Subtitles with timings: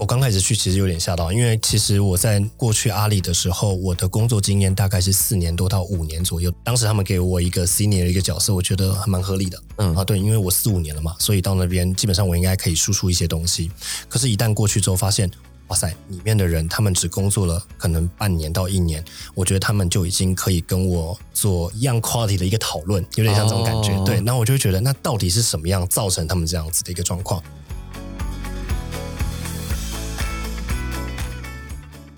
[0.00, 6.50] 我刚开始去其实有点吓到，因为其实我在过去阿里的时候，我的工作经验大概是四年多到五年左右。
[6.64, 9.62] 当时他们给我一个 senior 的一个角色，我觉得还蛮合理的。
[9.76, 13.70] 嗯啊，对，因为我四五年了嘛，所以到那边基本上我应该可以输出一些东西。
[14.08, 15.30] 可是，一旦过去之后，发现
[15.68, 19.04] 哇塞，里面的人他们只工作了可能半年到一年，
[19.34, 24.02] 我觉得他们就已经可以跟我做一样 quality 的一个讨论，有点像这种感觉。
[24.06, 27.42] 对，然后我就会觉得，那到底是什么样造成他们这样子的一个状况？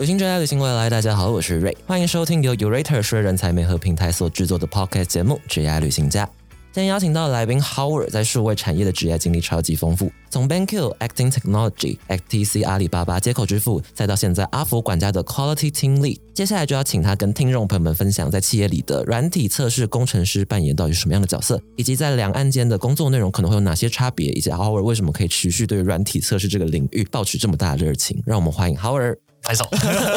[0.02, 6.27] 旅行专家的新未来，大家好，我是瑞，欢迎收听由 Urator 说人才美合平台所制作的 Podcast 节目《职业旅行家》。
[6.73, 16.19] 今天邀请到来宾 Howard，在数位产业的职业经历超级丰富，从 BankQ、Acting Technology、XTC、阿里巴巴接口支付，再到现在阿福管家的 Quality Team Lead。
[16.34, 28.21] 接下来就要请他跟听众朋友们分享，在企业里的软体测试工程师扮演到底什么样的角色，以及在两岸间的工作内容可能会有哪些差别，以及 Howard 为什么可以持续对软体测试这个领域抱持这么大的热情。
[28.27, 29.19] 让我们欢迎 Howard。
[29.43, 29.68] 拍手，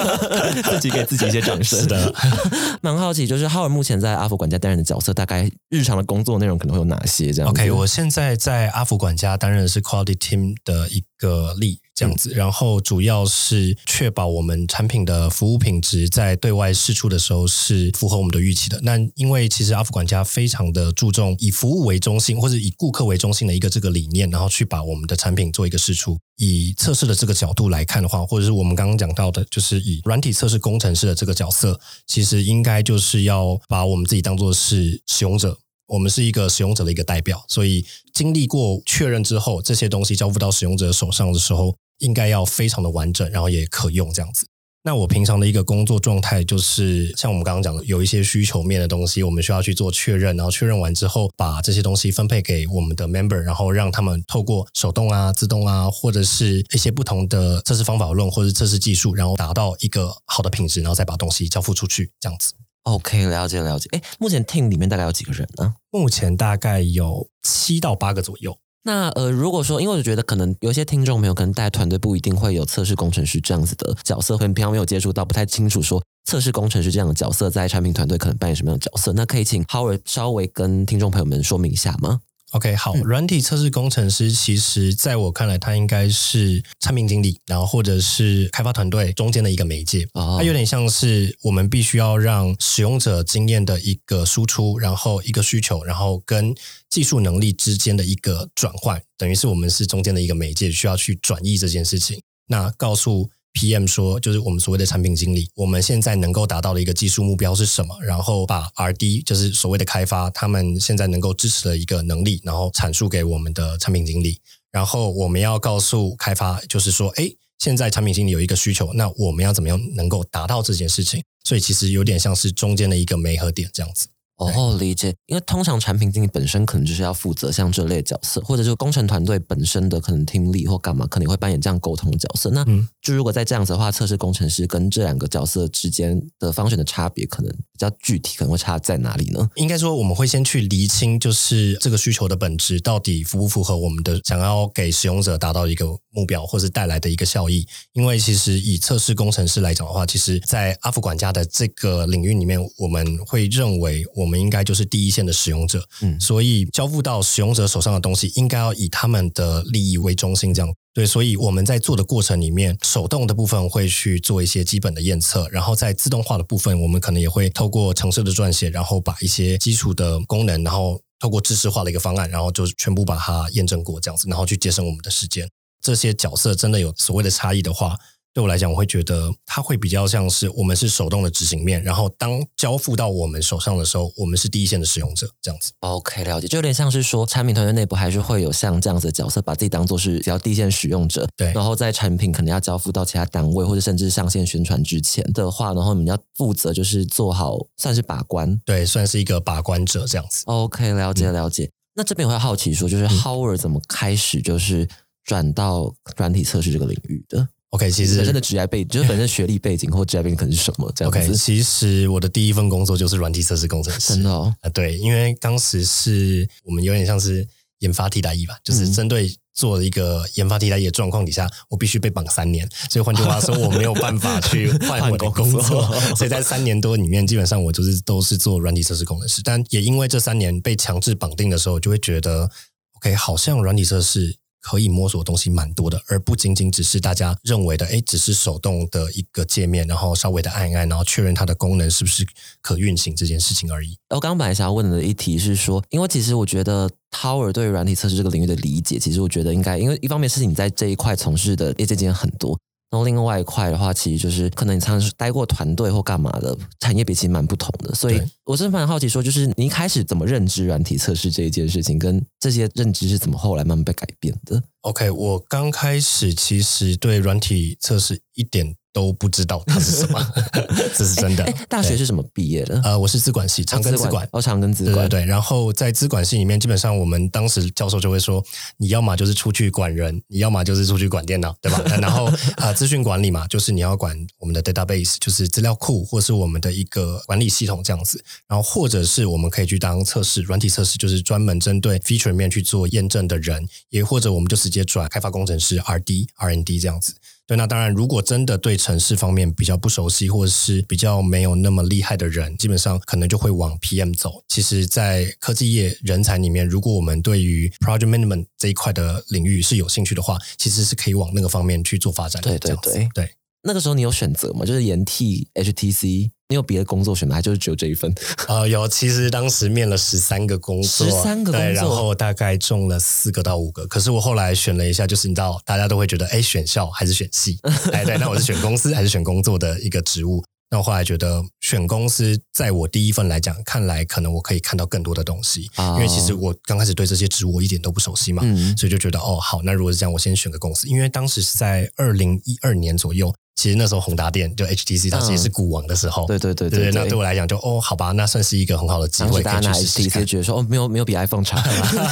[0.70, 1.80] 自己给自己一些掌声。
[1.80, 2.14] 是的，
[2.82, 7.34] 蛮好奇，就是浩尔目前在阿福管家担任的角色，大概日常的工作内容可能会有哪些？
[7.34, 7.50] 这样。
[7.50, 11.80] OK，我现在在阿福管家担任的是 Quality Team 的一个力。
[11.98, 18.78] 这样子，然后主要是确保我们产品的服务品质在对外释出的时候是符合我们的预期的。
[18.84, 26.18] 那因为其实阿福管家非常的注重以服务为中心或者以顾客为中心的一个这个理念，然后去把我们的产品做一个释出。
[26.36, 35.58] 以测试的这个角度来看的话，或者是我们刚刚讲到的，就是以软体测试工程师的这个角色，其实应该就是要把我们自己当做是使用者。
[35.88, 41.76] 我们是一个使用者的一个代表，所以经历过确认之后，这些东西交付到使用者手上的时候。
[42.00, 44.46] 应该要非常的完整，然后也可用这样子。
[44.84, 62.52] 那我平常的一个工作状态就是，像我们刚刚讲的，有一些需求面的东西，我们需要去做确认，然后确认完之后，把这些东西分配给我们的 member，然后让他们透过手动啊、自动啊，或者是一些不同的测试方法论或者测试技术，然后达到一个好的品质，然后再把东西交付出去这样子。
[62.86, 63.90] OK，了解了解。
[63.92, 65.74] 哎，目前 team 里面大概有几个人呢？
[65.92, 68.58] 目前大概有七到八个左右。
[68.84, 79.12] 那呃，如果说，因为我觉得可能有些听众朋友可能带团队不一定会有测试工程师这样子的角色，可能平常没有接触到，不太清楚说测试工程师这样的角色在产品团队可能扮演什么样的角色。
[79.14, 90.08] 那可以请 Howard 稍微跟听众朋友们说明一下吗？OK，好，软体测试工程师，其实在我看来，他应该是产品经理，然后或者是开发团队中间的一个媒介。
[90.14, 96.56] 它有点像是我们必须要让使用者经验的一个输出，然后一个需求，然后跟
[96.90, 102.22] 技术能力之间的一个转换，等于是我们是中间的一个媒介，需要去转译这件事情。
[102.48, 103.30] 那告诉。
[103.56, 103.88] P.M.
[103.88, 107.98] 说，就是我们所谓的产品经理，我们现在能够达到的一个技术目标是什么？
[108.04, 109.24] 然后把 R.D.
[109.24, 114.40] 就是所谓的开发，他们现在能够支持的一个能力，然后阐述给我们的产品经理。
[114.72, 121.24] 然后我们要告诉开发，就是说，哎，现在产品经理有一个需求，那我们要怎么样能够达到这件事情？
[121.46, 124.08] 所以其实有点像是中间的一个媒合点这样子。
[124.38, 125.16] 哦，理解。
[125.28, 132.50] 因为通常产品经理本身可能就是要负责像这类角色，或者就工程团队本身的可能听力或干嘛，可能会扮演这样沟通的角色。
[132.52, 132.66] 那
[133.02, 139.50] 就如果在这样子的话，测试工程师跟这两个角色之间的方选的差别，可能比较具体，可能会差在哪里呢？
[139.56, 147.66] 应该说，我们会先去厘清，就是这个需求的本质到底符不符合我们的想要给使用者达到一个目标，或是带来的一个效益。
[147.94, 154.25] 因为其实以测试工程师来讲的话，其实在阿福管家的这个领域里面，我们会认为我。
[154.26, 161.06] 我们应该就是第一线的使用者，嗯，所以交付到使用者手上的东西，应该要以他们的利益为中心，这样对。
[161.06, 175.48] 所以我们在做的过程里面，手动的部分会去做一些基本的验测，然后在自动化的部分，我们可能也会透过程式的撰写，然后把一些基础的功能，然后透过知识化的一个方案，然后就全部把它验证过，这样子，然后去节省我们的时间。
[175.82, 177.96] 这些角色真的有所谓的差异的话。
[178.36, 185.72] 对我来讲，我会觉得它会比较像是我们是手动的执行面，然后当交付到我们手上的时候，我们是第一线的使用者，这样子。
[185.80, 191.26] OK，了解，就有点像是说，产品团队内部还是会有像这样子的角色，把自己当做是比较第一线使用者。
[191.38, 200.44] 对，然后在产品可能要交付到其他单位或者甚至上线宣传之前的话，然后你们要负责就是做好算是把关，对，算是一个把关者这样子。
[200.48, 201.72] OK，了解了解。
[201.96, 204.86] 那这边我会好奇说，就是 Howard 怎么开始就是
[205.24, 211.20] 转到软体测试这个领域的？OK，其实本身的职业背景，就是本身学历背景或职业背景可能是什么这样子。
[211.20, 214.14] OK，其实我的第一份工作就是软体测试工程师。
[214.14, 217.48] 真的哦，啊，对，因为当时是我们有点像是
[217.80, 225.84] 研发替代役吧，就是针对做一个研发替代役的状况底下，我必须被绑三年，所以换句话说，我没有办法去 换我的工作。
[226.16, 229.42] 所以在三年多里面，基本上我就是都是做软体测试工程师。
[229.44, 232.50] 但也因为这三年被强制绑定的时候，就会觉得
[232.98, 234.38] OK，好像软体测试。
[234.66, 242.26] 可以摸索的东西蛮多的，而不仅仅只是大家认为的，哎，只是手动的一个界面，然后稍微的按一按，然后确认它的功能是不是
[242.64, 243.96] 可运行这件事情而已。
[244.10, 252.60] 我刚刚本来想要问的一题是说，因为其实我觉得 Tower 对软体测试这个领域的理解，其实我觉得应该，因为一方面是你在这一块从事的业界经验很多。
[252.92, 257.94] 然后另外一块的话，其实就是可能你常常待过团队或干嘛的，产业比其实蛮不同的。
[257.94, 268.76] 所以我是蛮好奇，说就是你一开始怎么认知软体测试这一件事情，跟这些认知是怎么后来慢慢被改变的？OK，我刚开始其实对软体测试一点。
[268.96, 270.34] 都不知道它是什么，
[270.96, 271.44] 这是真的。
[271.68, 272.80] 大学是什么毕业的？
[272.82, 274.96] 呃，我是资管系，长庚资管，哦，长庚资管。
[274.96, 275.26] 对对对。
[275.26, 278.42] 然后在资管系里面，基本上我们当时教授就会说，
[278.78, 281.84] 你要么就是出去管人，你要么就是出去管电脑，对吧？
[282.00, 288.24] 然后啊，资讯管理嘛，就是你要管我们的 database，就是资料库，或是我们的一个管理系统这样子。
[288.48, 297.14] 然后或者是我们可以去当测试，软体测试，就是专门针对 feature 面去做验证的人，也或者我们就直接转开发工程师，R D R N D 这样子。
[297.48, 304.44] 对，那当然，如果真的对城市方面比较不熟悉，或者是比较没有那么厉害的人，基本上可能就会往 PM 走。
[304.48, 312.42] 其实，在科技业人才里面，如果我们对于 Project Management 这一块的领域是有兴趣的话，其实是可以往那个方面去做发展。
[312.42, 313.30] 对对对对。
[313.62, 314.66] 那个时候你有选择吗？
[314.66, 317.36] 就是延替 HTC，你有别的工作选吗？
[317.36, 318.14] 还就是只有这一份？
[318.48, 318.88] 呃，有。
[318.88, 323.88] 其实当时面了十三个工作，十三个工作，然后大概中了四个到五个。
[323.88, 327.58] 可是我后来选了一下，就是你知道，大家都会觉得，哎，选校还是选系？
[327.92, 330.44] 哎，对，那我是选公司还是选工作的一个职务？
[330.70, 338.44] 那我后来觉得选公司，在我第一份来讲，看来可能我可以看到更多的东西，因为其实我刚开始对这些职务我一点都不熟悉嘛，
[338.78, 343.34] 所以就觉得哦，好，那如果是这样，我先选个公司，因为当时是在二零一二年左右。
[343.56, 346.26] 其实那时候宏达电就 HTC，它其实是股王的时候。
[346.28, 350.26] 对对对对，那对我来讲就哦，好吧，那算是一个很好的机会，可以去试试看。
[350.26, 351.64] 觉得说哦，没有没有比 iPhone 差。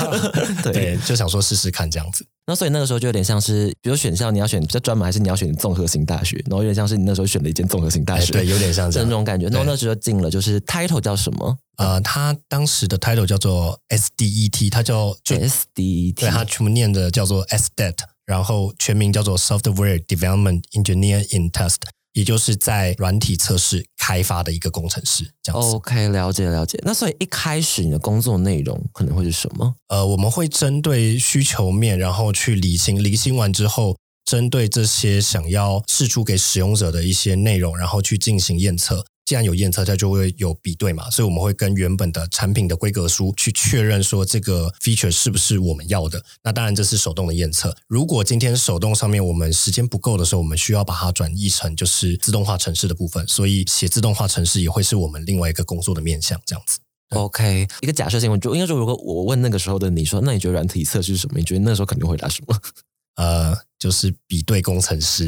[0.63, 2.25] 对，就想说试试看这样子。
[2.45, 6.36] 那所以那个时候就有点像是，比如选校你要选比较专门，还是你要选综合型大学？
[6.50, 9.48] 然后有点像是你那时候选了一间综合型大学，对，有点像这那种感觉。
[9.48, 11.57] 然后那时候进了，就是 title 叫什么？
[11.78, 21.78] 呃，他当时的 title 叫做 SDET，他叫 SDET，对他全部念的叫做 SDET，然后全名叫做 Software Development Engineer in Test。
[22.14, 25.70] 也就是在软体测试开发的一个工程师，这样子。
[25.70, 26.80] OK，了解了解。
[26.84, 29.74] 那所以一开始你的工作内容可能会是什么？
[29.88, 39.04] 呃，我们会针对需求面，然后去理清，理清完之后，针对这些想要试出给使用者的一些内容，然后去进行验测。
[39.25, 46.22] 既然有验测，它就会有比对嘛，所以我们会跟原本的产品的规格书去确认说这个 feature 是不是我们要的。
[46.44, 47.75] 那当然这是手动的验测。
[47.88, 53.25] 如果今天手动上面我们时间不够的时候，我们需要把它转译成就是自动化程式的部分。
[53.28, 56.80] 所以写自动化程式也会是我们另外一个工作的面向，这样子。
[57.12, 61.38] OK，一个假设性问，就应该说，如果我问那个时候的你说，那你觉得软体测试是什么？
[61.38, 62.58] 你觉得那时候肯定回答什么？
[63.16, 63.58] 呃。
[63.83, 65.27] 就是比对工程师，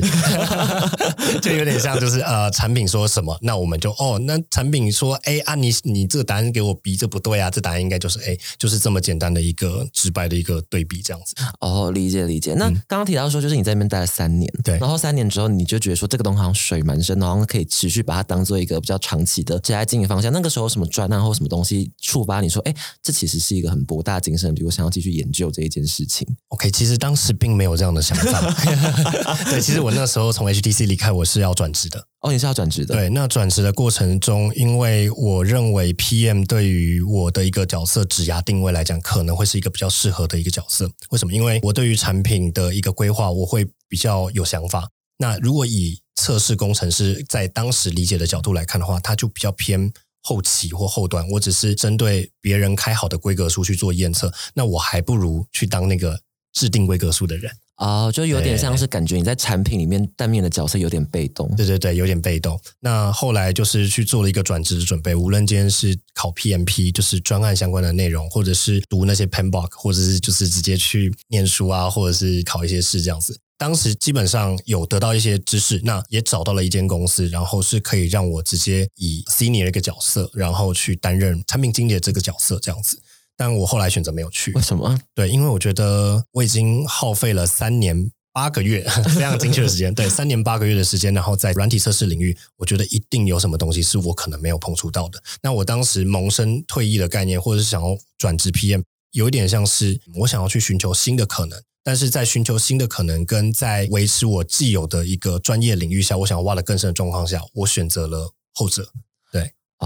[1.43, 11.35] 就有点像，就是呃，产品说什么，那我们就哦，那产品说 A 啊，你你这个答案给我 B，这不对啊，这答案应该就是 A，就是这么简单的一个直白的一个对比，这样子。
[11.59, 12.53] 哦，理解理解。
[12.53, 20.31] 那刚刚提到说，就是你在那边待了三年，对，然后三年之后，你就觉得说这个东西好像水蛮深，然后可以持续把它当做一个比较长期的接下来经营方向。
[20.31, 22.73] 那个时候什么专案或什么东西触发你说，哎，
[23.03, 26.25] 这其实是一个很博大精深，比如想要继续研究这一件事情。
[26.47, 28.44] OK，其实当时并没有这样的想法。
[29.49, 32.07] 对，其实我那时候从 HTC 离开，我是要转职的。
[32.21, 32.95] 哦，你是要转职的。
[32.95, 40.89] 对，那转职的过程中，因为我认为 PM 对于我的一个角色职涯定位来讲，可能会是一个比较适合的一个角色。
[41.09, 41.33] 为什么？
[41.33, 44.89] 因为我对于产品的一个规划，我会比较有想法。
[45.17, 51.27] 那如果以测试工程师在当时理解的角度来看的话，他就比较偏后期或后端。
[51.29, 56.19] 我只是针对别人开好的规格书去做验测，那我还不如去当那个
[56.53, 57.51] 制定规格书的人。
[57.77, 61.53] 哦，就有点像是感觉你在产品里面单面的角色有点被动。
[61.55, 62.59] 对对对，有点被动。
[62.79, 73.37] 那后来就是去做了一个转职的准备，无论今天是考 PMP，就是专案相关的内容，或者是读那些 Penbook，或者是就是直接去念书啊，或者是考一些试这样子。
[73.57, 83.01] 当时基本上有得到一些知识，那也找到了一间公司，然后是可以让我直接以 Senior 一个角色，然后去担任产品经理的这个角色这样子。
[83.37, 84.97] 但我后来选择没有去，为什么？
[85.13, 88.81] 对，因为我觉得我已经耗费了三年八个月，
[89.15, 95.21] 非常精确的时间，对，三年八个月的时间，然后在软体测试领域，我觉得一定有什么东西是我可能没有碰触到的。
[95.41, 108.91] 那我当时萌生退役的概念，或者是想要转职 PM，有一点像是我想要去寻求新的可能，但是在寻求新的可能跟在维持我既有的一个专业领域下，我想要挖的更深的状况下，我选择了后者。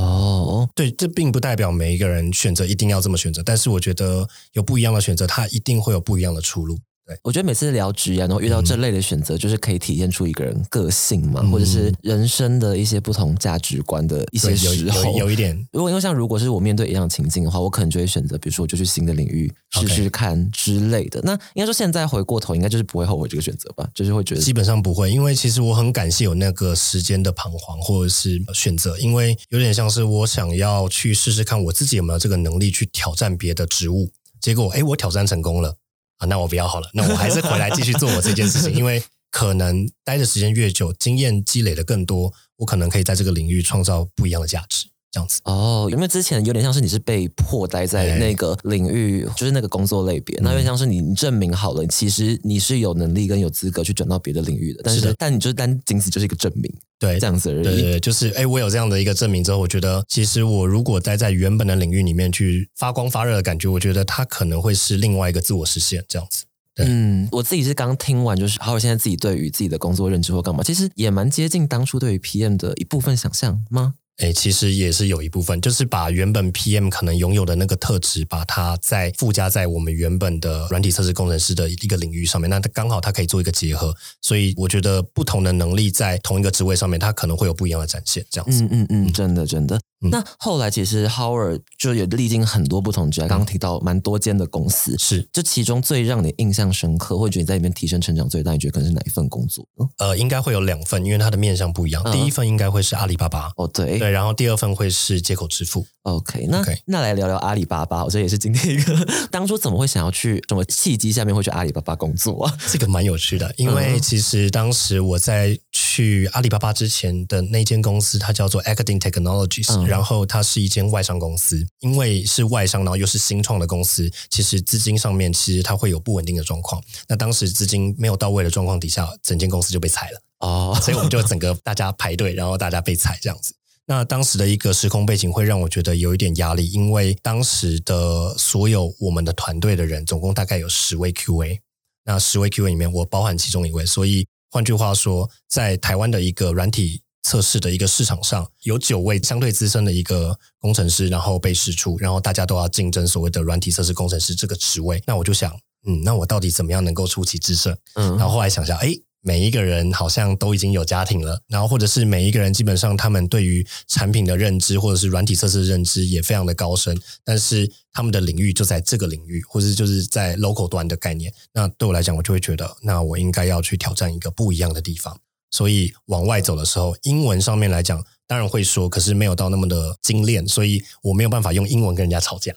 [0.02, 6.78] 哦，对，这并不代表每一个人选择一定要这么选择，但是我觉得有不一样的选择，它一定会有不一样的出路。
[7.24, 15.30] 我觉得每次聊职业，然后遇到这类的选择，就是可以体现出一个人个性嘛，嗯或者是人生的一些不同价值观的一些时候有。
[15.30, 21.20] 有一点如果因为像如果是我面对一样情境的话，我可能就会选择，比如说我就去新的领域试试看之类的。
[21.24, 23.88] 那应该说现在回过头，应该就是不会后悔这个选择吧？
[23.94, 34.10] 就是会觉得基本上不会，因为其实我很感谢有那个时间的彷徨或者是选择，因为有点像是我想要去试试看我自己有没有这个能力去挑战别的职务，
[34.42, 35.76] 结果哎我挑战成功了
[36.20, 45.40] 啊，那我不要好了，那我还是回来继续做我这件事情， 因为可能待的时间越久，经验积累的更多，我可能可以在这个领域创造不一样的价值，这样子。
[45.46, 57.64] 哦，因为之前有点像是你是被迫待在那个领域，就是那个工作类别，那有点像是你你证明好了，其实你是有能力跟有资格去转到别的领域的，但是是但你就单仅此就是一个证明，对，这样子而已。
[57.64, 66.46] 对对对，就是哎，我有这样的一个证明之后，我觉得其实我如果待在原本的领域里面去发光发热的感觉，我觉得它可能会是另外一个自我实现这样子。
[66.82, 73.96] 嗯，我自己是刚听完，就是还有现在自己对于自己的工作认知或干嘛，其实也蛮接近当初对于 PM 的一部分想象吗？
[74.20, 82.50] 哎，其实也是有一部分，就是把原本 PM 可能拥有的那个特质，把它再附加在我们原本的软体测试工程师的一个领域上面。
[82.50, 88.26] 那它刚好它可以做一个结合，所以我觉得不同的能力在同一个职位上面，它可能会有不一样的展现。
[88.30, 89.76] 这样子，嗯嗯嗯，真的真的。
[89.76, 99.68] 嗯那后来其实 Howard 就也历经很多不同职业，刚刚提到蛮多间的公司，是这其中最让你印象深刻，或者觉得你在里面提升成长最大，你觉得可能是哪一份工作？
[99.98, 102.02] 呃，应该会有两份，因为它的面向不一样。
[102.06, 105.86] 嗯第一份应该会是阿里巴巴，哦，对对，然后第二份会是接口支付。
[106.04, 112.58] OK，那 OK 那来聊聊阿里巴巴，我这也是今天一个 当初怎么会想要去什么契机下面会去阿里巴巴工作啊？
[112.72, 121.66] 这个蛮有趣的，因为嗯其实当时我在去阿里巴巴之前的那间公司，它叫做 Acadin Technologies，、嗯然后它是一间外商公司。
[121.80, 126.82] 因为是外商，然后又是新创的公司，其实资金上面其实它会有不稳定的状况。
[127.08, 130.22] 那当时资金没有到位的状况底下，整间公司就被裁了。
[130.40, 133.54] 哦，所以我们就整个大家排队，然后大家被裁这样子。
[133.90, 141.58] 那当时的一个时空背景会让我觉得有一点压力，因为当时的所有我们的团队的人总共大概有十位 QA，
[142.06, 155.02] 那十位 QA 里面我包含其中一位，所以换句话说，在台湾的一个软体测试的一个市场上，有九位相对资深的一个工程师，然后被试出，然后大家都要竞争所谓的软体测试工程师这个职位。
[155.08, 155.52] 那我就想，
[155.88, 157.76] 嗯，那我到底怎么样能够出奇制胜？
[157.96, 171.34] 嗯然后后来想想，哎，每一个人好像都已经有家庭了，然后或者是每一个人基本上他们对于产品的认知或者是软体测试的认知也非常的高深，但是他们的领域就在这个领域，或者就是在 local 端的概念。
[171.54, 175.20] 那对我来讲，我就会觉得，那我应该要去挑战一个不一样的地方。
[175.52, 182.54] 所以往外走的时候，英文上面来讲，当然会说，可是没有到那么的精炼，所以我没有办法用英文跟人家吵架。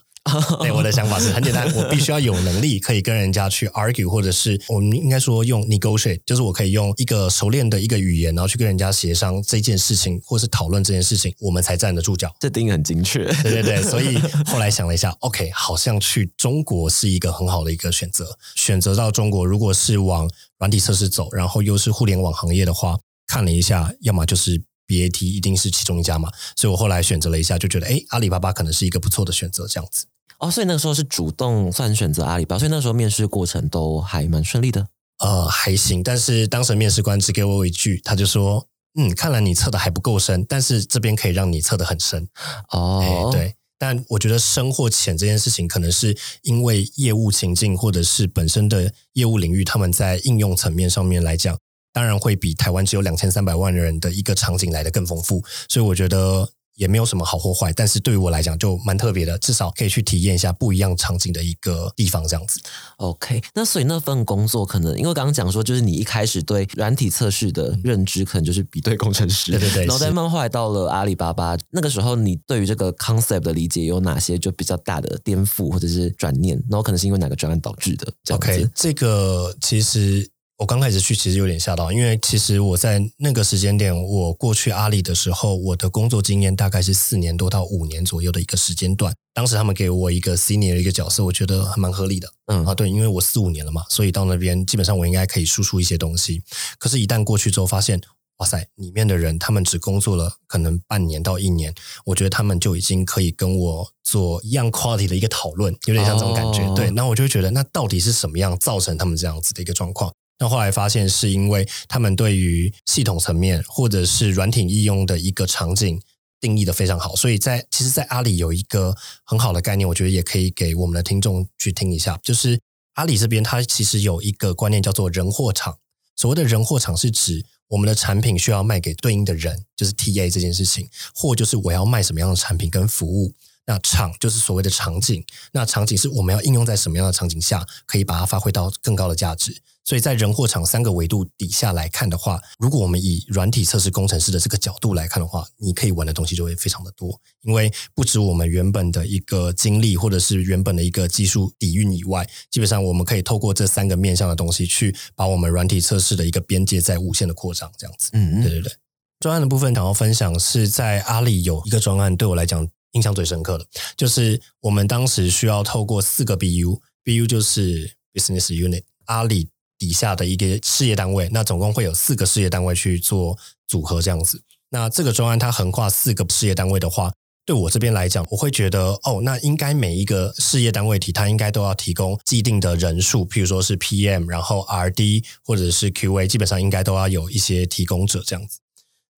[0.60, 12.32] 对，我的想法是很简单，我必须要有能力可以跟人家去 argue，或者是我们应该说用 negotiate，就是我可以用一个熟练的一个语言，然后去跟人家协商这件事情，或是讨论这件事情，我们才站得住脚。
[12.38, 13.24] 这定义很精确。
[13.42, 18.38] 对对对，所以 后来想了一下，OK，好像去中国是一个很好的一个选择。
[18.54, 26.30] 选择到中国，如果是往软体测试走，然后又是互联网行业的话，看了一下，要么就是 BAT，一定是其中一家嘛。
[26.56, 30.06] 所以我后来选择了一下，就觉得哎，阿里巴巴可能是一个不错的选择，这样子。
[30.38, 34.88] 哦，所以那个时候是主动算选择阿里巴巴，所以那时候面试过程都还蛮顺利的。
[35.18, 38.66] 呃，还行，但是当时面试官只给我一句，他就说
[38.98, 42.28] ：“嗯，看来你测的还不够深，但是这边可以让你测的很深。”
[42.72, 43.54] 哦，哎，，对。
[43.78, 51.56] 但我觉得深或浅这件事情，可能是因为业务情境或者是本身的业务领域，他们在应用层面上面来讲，
[51.92, 55.42] 当然会比台湾只有两千三百万人的一个场景来的更丰富。
[55.68, 62.58] 所以我觉得也没有什么好或坏，但是对于我来讲就蛮特别的，至少可以去体验一下不一样场景的一个地方，这样子。
[62.96, 76.56] OK，那所以那份工作可能，因为刚刚讲说，就是你一开始对软体测试的认知，可能就是比对工程师，对对对然后在慢慢后来到了阿里巴巴，那个时候你对于这个 concept 的理解有哪些就比较大的颠覆或者是转念？
[76.70, 78.10] 然后可能是因为哪个专案导致的？
[78.24, 80.26] 这样子 OK，这个其实
[80.58, 89.12] 我刚开始去其实有点吓到，因为其实我在那个时间点，我过去阿里的时候，我的工作经验大概是四年多到五年左右的一个时间段。
[89.34, 92.32] 当时他们给我一个 senior 的一个角色，我觉得还蛮合理的。
[92.46, 96.42] 嗯啊，对，因为我四五年了嘛，所以到那边基本上我应该可以输出一些东西。
[96.78, 98.00] 可是，一旦过去之后，发现
[98.36, 106.62] 哇塞，里面的人他们只工作了可能半年到一年，我觉得他们就已经可以跟我做一样 quality 的一个讨论，有点像这种感觉。
[106.62, 110.12] 哦对，那我就觉得，那到底是什么样造成他们这样子的一个状况？
[110.42, 116.02] 那后来发现是因为他们对于系统层面或者是软体应用的一个场景
[116.40, 118.92] 定义的非常好，所以在其实，在阿里有一个
[119.24, 122.58] 很好的概念，我觉得也可以给我们的听众去听一下，就是
[122.94, 125.78] 阿里这边它其实有一个观念叫做人货场。
[126.16, 133.32] 所谓的人货场是指我们的产品需要卖给对应的人，就是 TA 这件事情，或就是我要卖什么样的产品跟服务。
[133.64, 139.62] 那场就是所谓的场景，那场景是我们要应用在什么样的场景下，可以把它发挥到更高的价值。
[139.84, 147.20] 所以在人货场三个维度底下来看的话，如果我们以软体测试工程师的这个角度来看的话，你可以玩的东西就会非常的多。
[147.40, 157.68] 因为不止我们原本的一个经历，或者是原本的一个技术底蕴以外，基本上我们可以透过这三个面向的东西，去把我们软体测试的一个边界在无限的扩张。
[157.76, 158.72] 这样子，嗯，对对对。
[159.18, 162.68] 专案的部分想要分享是在阿里有一个专案，对我来讲。
[162.92, 174.42] 印象最深刻的，就是我们当时需要透过四个 BU，BU 就是 Business Unit，阿里底下的一个事业单位，那总共会有四个事业单位去做组合这样子。
[174.70, 177.12] 那这个专案它横跨四个事业单位的话，
[177.44, 188.60] 对我这边来讲，我会觉得哦，那应该每一个事业单位体，它应该都要提供既定的人数，譬如说是 PM，然后 RD 或者是 QA，基本上应该都要有一些提供者这样子。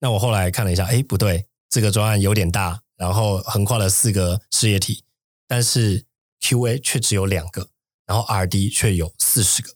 [0.01, 2.84] 那我后来看了一下，哎，不对，这个专案有点大。
[2.97, 5.05] 然后横跨了四个事业体，
[5.47, 6.05] 但是
[6.41, 7.71] QA 却只有两个，
[8.07, 9.75] 然后 RD 却有四十个，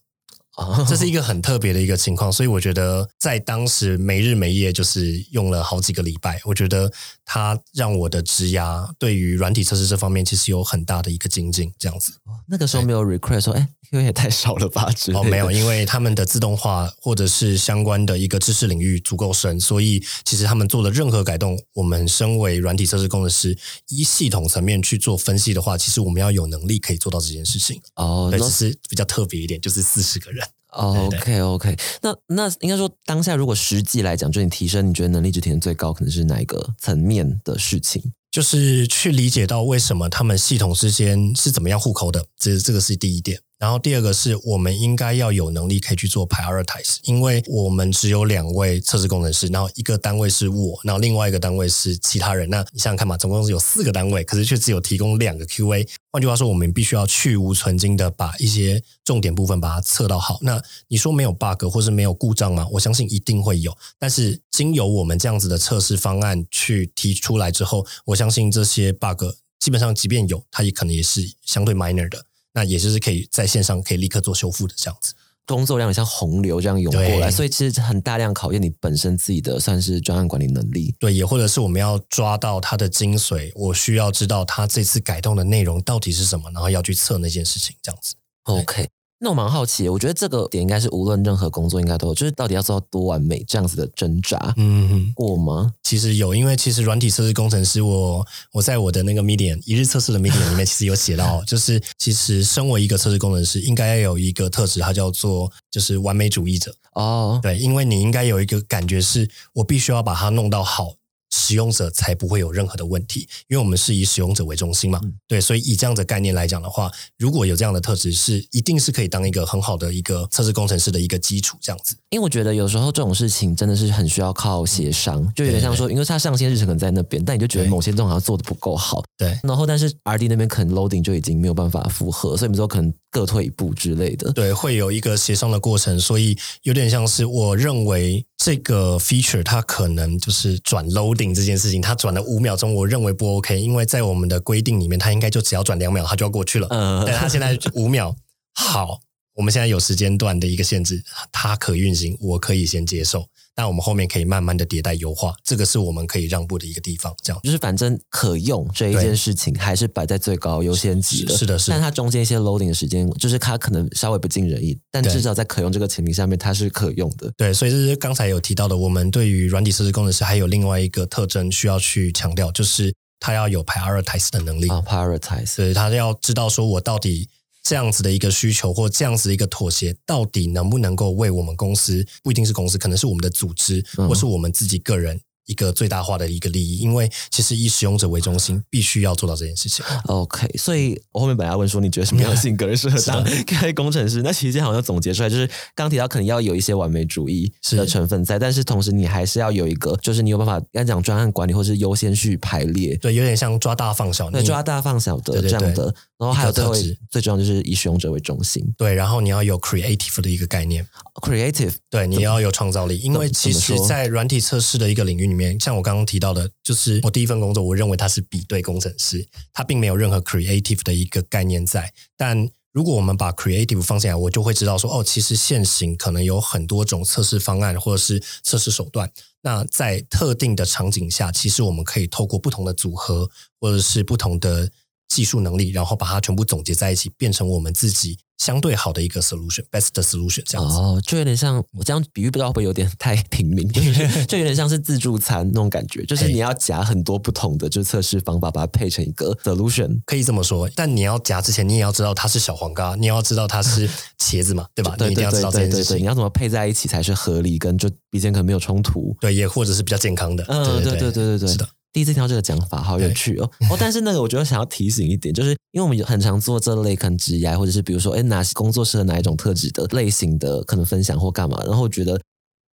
[0.89, 2.33] 这是一个很特别的一个情况。
[2.33, 6.41] 所以我觉得在当时没日没夜，就是用了好几个礼拜。
[6.45, 6.93] 我觉得
[7.25, 11.73] 它让我的职涯对于软体测试这方面其实有很大的一个精进。
[11.79, 12.13] 这样子，
[12.47, 13.69] 那个时候没有 request 说，哎。
[13.91, 14.87] 因为也太少了吧？
[15.15, 23.57] 哦，没有，因为他们的自动化或者是相关的一个知识领域足够深，所以其实他们做的任何改动，我们身为软体测试工程师，
[23.89, 27.81] 一系统层面去做分析的话，其实我们要有能力可以做到这件事情。
[27.95, 30.47] 哦，对，只是比较特别一点，就是四十个人。
[30.71, 38.03] OK，OK，那那应该说，当下如果实际来讲，就你提升，你觉得能力值提升最高，可能是哪一个层面的事情？
[38.31, 43.41] 就是去理解到为什么他们系统之间是怎么样互扣的，这这个是第一点。
[43.59, 52.49] 然后第二个是我们应该要有能力可以去做 prioritize，因为我们只有两位测试工程师，然后一个单位是我，然后另外一个单位是其他人。
[52.49, 55.89] 那你想想看嘛，总共是有四个单位，可是却只有提供两个 QA。
[56.13, 60.39] 换句话说，我们必须要去无存精的把一些重点部分把它测到好。
[60.43, 62.67] 那你说没有 bug 或是没有故障吗？
[62.73, 63.77] 我相信一定会有。
[63.99, 69.25] 但是经由我们这样子的测试方案去提出来之后，我相信这些 bug
[69.59, 72.25] 基本上即便有，它也可能也是相对 minor 的。
[72.59, 75.15] 那也就是可以在线上可以立刻做修复的这样子，
[75.47, 80.93] 工作量像洪流这样涌过来，所以其实很大量考验你本身自己的算是专案管理能力。
[80.99, 88.17] 对，也或者是我们要抓到它的精髓，我需要知道它这次改动的内容到底是什么，然后要去测那件事情这样子。
[88.43, 88.89] OK。
[89.21, 95.73] 那我蛮好奇，我觉得这个点应该是无论任何工作应该都有，就是到底要做到多完美这样子的挣扎，嗯，过吗？
[95.83, 110.95] 其实有，因为其实软体测试工程师，我我在我的那个 Medium 一日测试的 Medium 里面，其实有写到， 就是其实身为一个测试工程师，应该要有一个特质，它叫做就是完美主义者哦，对，因为你应该有一个感觉，是我必须要把它弄到好。
[111.31, 115.01] 使用者才不会有任何的问题，因为我们是以使用者为中心嘛。
[115.27, 121.97] 对，所以以这样的概念来讲的话，如果有这样的特质，是一定是可以当一个很好的一个测试工程师的一个基础，这样子。
[122.11, 129.03] 因为我觉得有时候这种事情真的是很需要靠协商，就有点像说，因为它上线日程可能在那边，但你就觉得某些东西好像做的不够好。
[129.17, 134.33] 对，然后但是 R D 那边可能 loading 就已经没有办法负荷，所以你们说可能各退一步之类的。
[134.33, 146.69] 对，会有一个协商的过程，所以有点像是我认为这个 feature 它可能就是转 loading 这件事情，它转了五秒钟，我认为不 OK，因为在我们的规定里面，它应该就只要转两秒，它就要过去了。
[146.71, 148.17] 嗯，但它现在五秒，
[148.55, 149.01] 好。
[149.39, 153.25] 我们现在有时间段的一个限制，它可运行，我可以先接受，
[153.55, 157.15] 那我们后面可以慢慢的迭代优化，这个是我们可以让步的一个地方。
[157.23, 161.77] 这样就是反正可用这一件事情还是摆在最高优先级的，是的，是的。
[161.77, 167.33] 但它中间一些 loading 的时间，就是它可能稍微不尽人意，但至少在可用这个前提下面，它是可用的。
[167.37, 177.29] 对，所以这是刚才有提到的，我们对于软体设置工程师还有另外一个特征需要去强调，就是他要有 prioritize 的能力啊，prioritize，对他要知道说我到底。
[177.69, 186.77] 这样子的一个需求或这样子的一个妥协，到底能不能够为我们公司不一定是公司，可能是我们的组织或是我们自己个人一个最大化的一个利益？
[186.79, 189.85] 因为其实以使用者为中心，必须要做到这件事情。
[190.05, 194.23] OK，所以我后面本来要问说，你觉得什么样的性格适合 当开工程师？
[194.23, 205.95] 那其实好像总结出来，就是刚提到可能要有一些完美主义的成分在，但是同时你还是要有一个，就是你有办法要讲专案管理或是优先序排列，对，有点像抓大放小，对，抓大放小的这样的。
[206.19, 206.75] 然后还有最后
[207.09, 210.85] 最重要就是以使用者为中心，对，然后你要有 creative 的一个概念
[211.23, 229.11] ，creative，对，你要有创造力，因为其实，在软体测试的一个领域里面，像我刚刚提到的，就是我第一份工作，我认为它是比对工程师，它并没有任何 creative 的一个概念在，但如果我们把 creative 放进来，我就会知道说，哦，其实现行可能有很多种测试方案或者是测试手段。
[229.43, 234.71] 那在特定的场景下，其实我们可以透过不同的组合或者是不同的
[235.09, 238.19] 技术能力，然后把它全部总结在一起，变成我们自己。
[238.39, 243.69] 相对好的一个 solution，best solution 这样子哦，就有点像我这样比喻，不知道会不会有点太平民，
[244.29, 250.71] 就有点像是自助餐那种感觉，就是你要夹很多不同的就测试方法，把它配成一个 solution，可以这么说。
[250.77, 253.91] 但你要夹之前，你也要知道它是小黄瓜， 你要知道它是
[254.21, 254.95] 茄子嘛，对吧？
[254.97, 255.97] 对你一定要知道这件事情。
[255.99, 260.45] 你要怎么配在一起才是合理，跟就彼此可能没有冲突，对，也或者是比较健康的。
[260.47, 261.69] 嗯，对对对对对，是的。
[261.93, 263.51] 第一次听到这个讲法，好有趣哦！
[263.71, 272.21] 哦，但是那个我觉得想要提醒一点，就是因为我们很常做这类可能职业，或者是比如说，哎，哪工作适合哪一种特质的类型的可能分享或干嘛，然后我觉得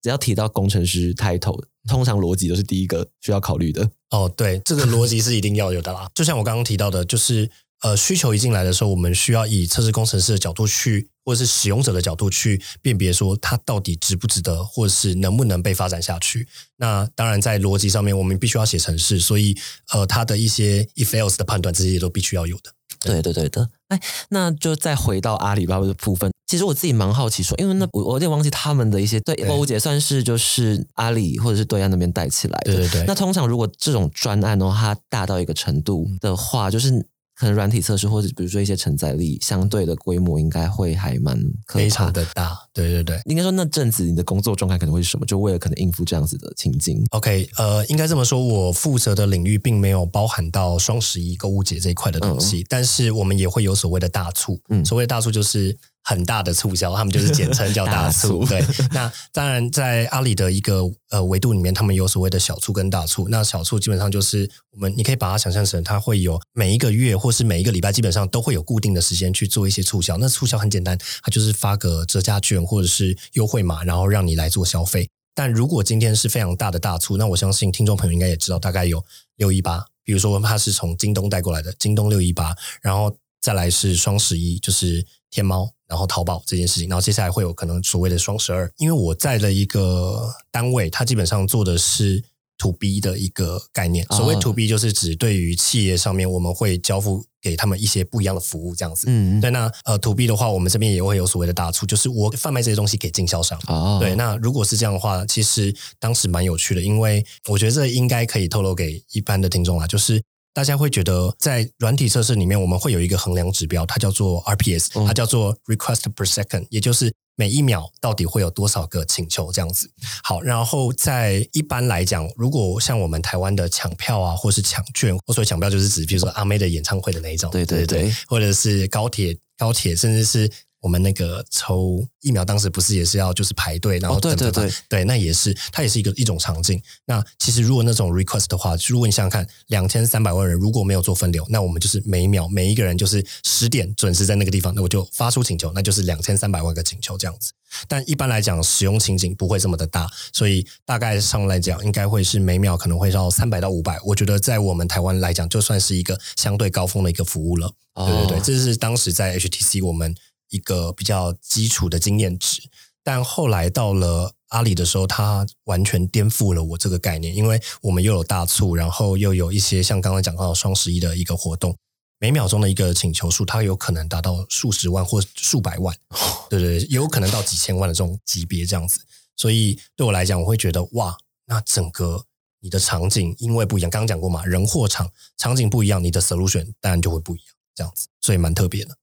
[0.01, 3.89] 只要提到工程师 title，通常逻辑都是第一个需要考虑的。
[4.09, 6.09] 哦，对，这个逻辑是一定要有的啦。
[6.13, 7.49] 就像我刚刚提到的，就是。
[7.83, 16.47] 呃，需求一进来的时候，我们需要以测试工程师的角度去，或者是使用者的角度去辨别，说它到底值不值得，或者是能不能被发展下去。
[16.77, 19.57] 那当然，在逻辑上面，我们必须要写程式，所以
[19.91, 22.71] 呃，它的一些 if else 的判断，这些都必须要有的。
[23.01, 23.69] 对对对的。
[23.89, 26.31] 哎，那就再回到阿里巴巴的部分。
[26.47, 32.75] 其实我自己蛮好奇，说，因为那我我有点忘记他们的一些对购物节算是就是阿里或者是对岸那边带起来的。
[32.75, 33.03] 对对对。
[33.05, 37.05] 那通常如果这种专案哦，它大到一个程度的话，就是。
[37.43, 43.19] 可能软体测试或者比如说一些承载力相对的规模应该会还蛮非常的大，对对对。
[43.25, 45.25] 应该说那阵子你的工作状态可能会是什么？
[45.25, 47.05] 就为了可能应付这样子的情境。
[47.09, 54.57] OK，呃，应该这么说，我负责的领域并没有包含到双十一购物节这一块的东西，但是我们也会有所谓的大促。
[54.69, 55.77] 嗯，所谓的大促就是。
[56.03, 58.45] 很大的促销，他们就是简称叫大促。
[58.49, 63.27] 对，那当然在阿里的一个呃维度里面，他们有所谓的小促跟大促。
[63.29, 70.17] 那小促基本上就是我们，你可以把它想象成，它会有每一个月或是每一个礼拜，基本上都会有固定的时间去做一些促销。
[70.17, 75.09] 那促销很简单，它就是发个折价券或者是优惠码，然后让你来做消费。
[75.35, 79.03] 但如果今天是非常大的大促，那我相信听众朋友应该也知道，大概有
[79.37, 85.69] 六一八，比如说它是从京东带过来的京东六一八，然后再来是双十一，就是天猫。
[85.85, 92.23] 然后淘宝这件事情，然后接下来会有可能所谓的双十二，因为我在的一个单位，它基本上做的是
[92.57, 94.03] to B 的一个概念。
[94.07, 99.05] 所谓 to B 就是指对于企业上面，我们会交付给他们一些不一样的服务，这样子。
[99.07, 99.51] 嗯，对。
[99.51, 103.59] 那呃 to B 的话，我们这边也会有所谓的大促，就是我贩卖这些东西给经销商。
[103.67, 104.15] 哦，对。
[104.15, 110.23] 那如果是这样的话，其实当时蛮有趣的，因为我觉得这应该可以透露给一般的听众啦，就是。
[110.53, 119.89] 大家会觉得，在软体测试里面，我们会有一个衡量指标，它叫做 RPS，它叫做 Request per Second，也就是每一秒到底会有多少个请求这样子。
[120.23, 130.49] 好，然后在一般来讲，如果像我们台湾的抢票啊，或是抢券，或所谓抢票就是指，比如说阿妹的演唱会的那一种，对对对，或者是高铁高铁，甚至是。
[130.83, 136.79] 我们那个抽疫苗，当时不是也是要就是排队，然后对对对对，那也是它也是一个一种场景。
[137.05, 147.53] 那其实如果那种 request 的话，如果你想想看，两千三百万人如果没有做分流，那我们就是每一秒每一个人就是十点准时在那个地方，那我就发出请求，那就是两千三百万个请求这样子。
[147.87, 153.97] 但一般来讲，使用情景不会这么的大，所以大概上来讲，应该会是每秒可能会到三百到五百。
[154.03, 157.71] 我觉得在我们台湾来讲，就算是一个相对高峰的一个服务了。
[157.95, 160.13] 对对对，这是当时在 HTC 我们。
[160.53, 162.61] 一个比较基础的经验值，
[163.03, 171.75] 但后来到了阿里的时候，它完全颠覆了我这个概念，因为我们又有大促，然后又有一些像刚刚讲到双十一的一个活动，
[172.19, 175.97] 每秒钟的一个请求数，它有可能达到数十万或数百万，
[176.51, 178.99] 对对，也有可能到几千万的这种级别这样子。
[179.35, 182.23] 所以对我来讲，我会觉得哇，那整个
[182.59, 188.95] 你的场景因为不一样，刚刚讲过嘛，人货场场景不一样，你的 solution 当然就会不一样，这样子，所以蛮特别的。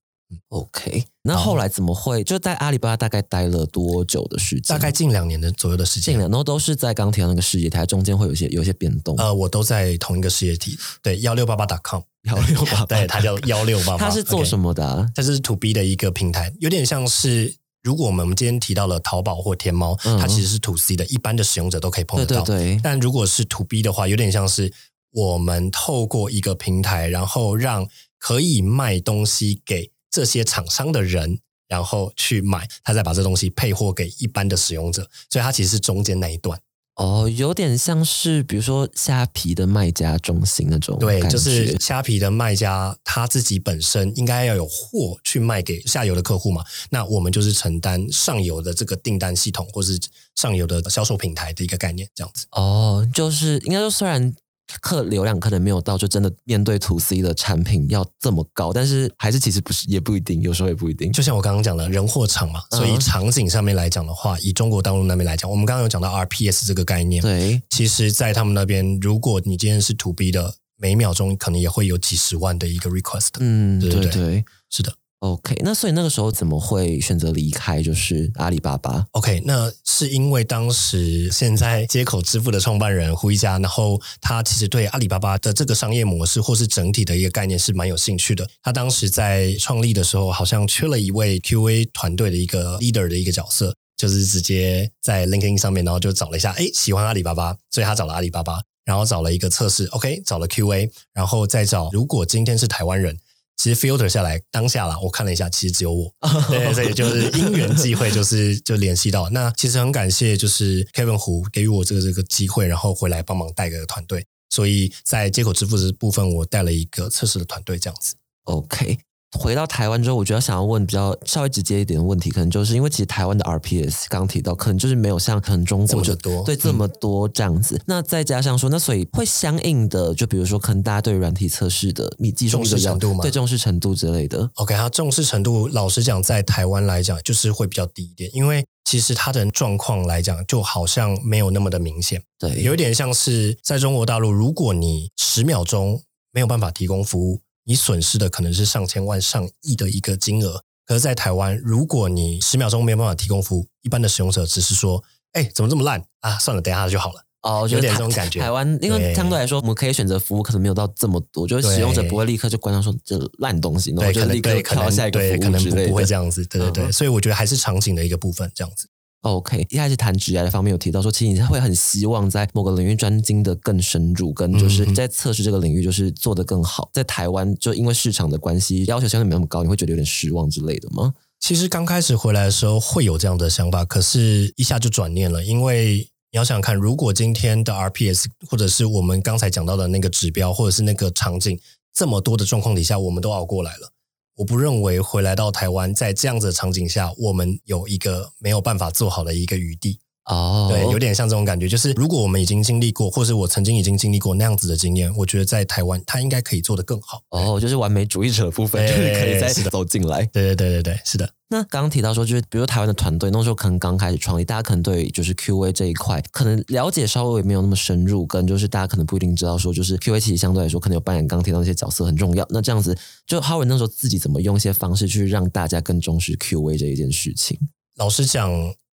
[0.49, 4.75] OK，那后来怎么会就在阿里巴巴大概待了多久的时间？
[4.75, 9.15] 大概近两年的左右的时间，近两年都是在刚提到那个事业体，中间会有些有些变动。
[9.17, 14.05] 呃，我都在同一个事业体，对幺六八八 .com，幺六八，对，它叫幺六八八。
[14.05, 15.09] 它是做什么的？
[15.15, 22.43] 它是 To B 的一个平台，有点像是如果我们今天提到了淘宝或天猫，它其实是 To C 的，一般的使用者都可以碰得到。
[22.43, 24.71] 对，但如果是 To B 的话，有点像是
[25.11, 29.91] 我们透过一个平台，然后让可以卖东西给。
[30.11, 36.59] 这些厂商的人，然后去买，他再把这东西配货给一般的使用者，所以它其实是中间那一段。
[36.95, 49.97] 哦，有点像是比如说虾皮的卖家中心那种，对，就是虾皮的卖家他自己本身应该要有货去卖给下游的客户嘛，那我们就是承担上游的这个订单系统，或是
[50.35, 52.45] 上游的销售平台的一个概念，这样子。
[52.51, 54.35] 哦，就是应该说虽然。
[54.79, 61.11] 客流量可能没有到，就真的面对 to C 的产品要这么高，但是还是其实不是，也不一定，有时候也不一定。
[61.11, 73.29] 就像我刚刚讲的人货场嘛，所以场景上面来讲的话，以中国大陆那边来讲，我们刚刚有讲到 RPS 这个概念，对，其实，在他们那边，如果你今天是 to B 的，每秒钟可能也会有几十万的一个 request。
[73.39, 74.45] 嗯，对对对对。
[74.69, 74.93] 是的。
[75.21, 77.79] OK，那所以那个时候怎么会选择离开？
[77.83, 79.05] 就是阿里巴巴。
[79.11, 88.49] OK，那是因为当时现在接口支付的创办人胡一家，然后他其实对阿里巴巴的这个商业模式或是整体的一个概念是蛮有兴趣的。
[88.63, 103.15] 他当时在创立的时候，好像缺了一位 QA 团队的一个 leader 的一个角色，就是直接在 LinkedIn 上面，然后就找了一下，哎，喜欢阿里巴巴，所以他找了阿里巴巴，然后找了一个测试，OK，找了 QA，然后再找如果今天是台湾人。
[103.61, 106.11] 其实 filter 下来，当下啦，我看了一下，其实只有我，
[106.49, 109.29] 对，所以就是因缘际会，就是就联系到。
[109.29, 114.25] 那其实很感谢，就是 Kevin 胡给予我这个这个机会，然后回来帮忙带个团队。
[114.49, 118.15] 所以在接口支付的部分，我带了一个测试的团队，这样子。
[118.45, 118.97] OK，
[119.39, 127.81] 回到台湾之后，我觉得想要问比较稍微直接一点的问题，可能就是因为其实台湾的 RPS 刚刚提到，可能就是没有像可能中国就这么的多对这么多这样子。
[127.85, 134.49] 那再加上说，那所以会相应的，就比如说可能大家对软体测试的你技术重视程度吗对重视程度之类的。
[134.55, 142.21] OK，它重视程度，老实讲，在台湾来讲，就是会比较低一点，因为其实它的状况来讲，就好像没有那么的明显。
[142.37, 146.01] 对，有一点像是在中国大陆，如果你十秒钟
[146.33, 147.41] 没有办法提供服务，
[147.71, 150.61] 你损失的可能是上千万、上亿的一个金额。
[150.85, 156.37] 可是，在台湾，如果你十秒钟没有办法提供服务，一般的使用者只是说：“哎，怎么这么烂啊？
[156.37, 157.23] 算了，等一下就好了。
[157.43, 165.89] 哦，有点这种感觉台湾因为相对来说，我们可以选择服务可能没有到这么多，就是使用者不会立刻就关上说这烂东西，然后对，可能就立刻对，可能跳下一个对，服可能不务之类的。
[165.89, 166.45] 不会这样子。
[166.47, 168.89] 对对对，嗯所以我觉得还是场景的一个部分，这样子。
[169.21, 176.89] OK，一开始谈职业的方面有提到说，其实你会很希望在某个领域专精的更深入，跟就是嗯在测试这个领域就是做得更好。
[176.91, 181.13] 在台湾，就因为市场的关系，要求相对没那么高，你会觉得有点失望之类的吗？
[181.39, 185.97] 其实刚开始回来的时候会有这样的想法，可是一下就转念了，因为
[186.31, 191.59] 你要想想看，如果今天的 RPS 或者是我们刚才讲到的那个指标，或者是那个场景
[191.93, 193.91] 这么多的状况底下，我们都熬过来了。
[194.35, 199.99] 我不认为回来到台湾，在这样子的场景下，我们有一个没有办法做好的一个余地。
[200.25, 207.21] 哦，对，有点像这种感觉，就是如果我们已经经历过，或是我曾经已经经历过那样子的经验，我觉得在台湾，他应该可以做得更好。
[207.29, 210.23] 哦，就是完美主义者的部分，就是可以再走进来。
[210.31, 211.29] 对对对对对，是的。
[211.49, 222.45] 那刚刚提到说，就是比如台湾的团队那时候可能刚开始创立，大家可能对就是 QA 这一块可能了解稍微没有那么深入，跟就是大家可能不一定知道说，就是 QA 其实相对来说可能有扮演刚刚提到那些角色很重要。
[222.51, 227.59] 那这样子，就 Howard 那时候自己怎么用一些方式去让大家更重视 QA 这一件事情？
[227.97, 228.49] 老实讲，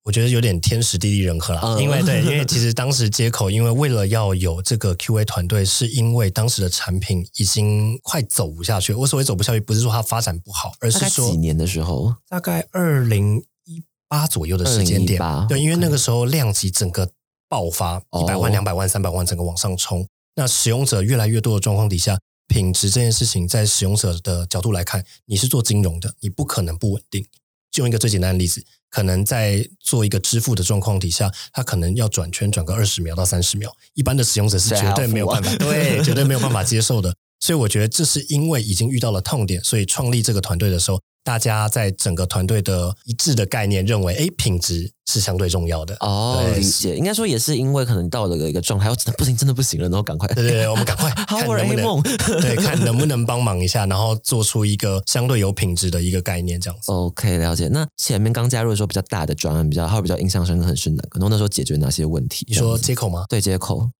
[0.08, 1.60] 我觉得有点天时地利人和啦。
[1.62, 8.94] 嗯因为对，因为其实当时接口，因为为了要有这个 QA 团队，是因为当时的产品已经快走不下去。
[8.94, 15.46] 我所谓走不下去，不是说它发展不好，而是说几年的时候，大概二零一八左右的时间点2018。
[15.48, 17.10] 对，因为那个时候量级整个
[17.46, 20.08] 爆发，哦一百万、两百万、三百万，整个往上冲。
[20.36, 27.26] 那使用者越来越多的状况底下，品质这件事情，在使用者的角度来看，你是做金融的，你不可能不稳定。
[27.70, 37.14] 就用一个最简单的例子，可能在做一个支付的状况底下，他可能要转圈转个二十秒到三十秒，一般的使用者是绝对没有办法，对， 绝对没有办法接受的。
[37.40, 45.94] 所以我觉得这是因为已经遇到了痛点，所以创立这个团队的时候，大家在整个团队的一致的概念认为，哎，品质是相对重要的。
[46.00, 52.02] 哦，对理解，应该说也是因为可能到了一个状态，我真的不行，真的不行了，然后赶快，对对对，我们赶快 看能不能梦。
[52.40, 56.90] 对，看能不能帮忙一下，然后做出一个相对有品质的一个概念，这样子。
[56.90, 57.68] OK，了解。
[57.68, 61.18] 那前面刚加入的时候比较大的专案，比较还有比较印象深刻，很是哪个？
[61.20, 62.46] 然后那时候解决哪些问题？
[62.48, 63.26] 你说接口吗？
[63.28, 63.90] 对接口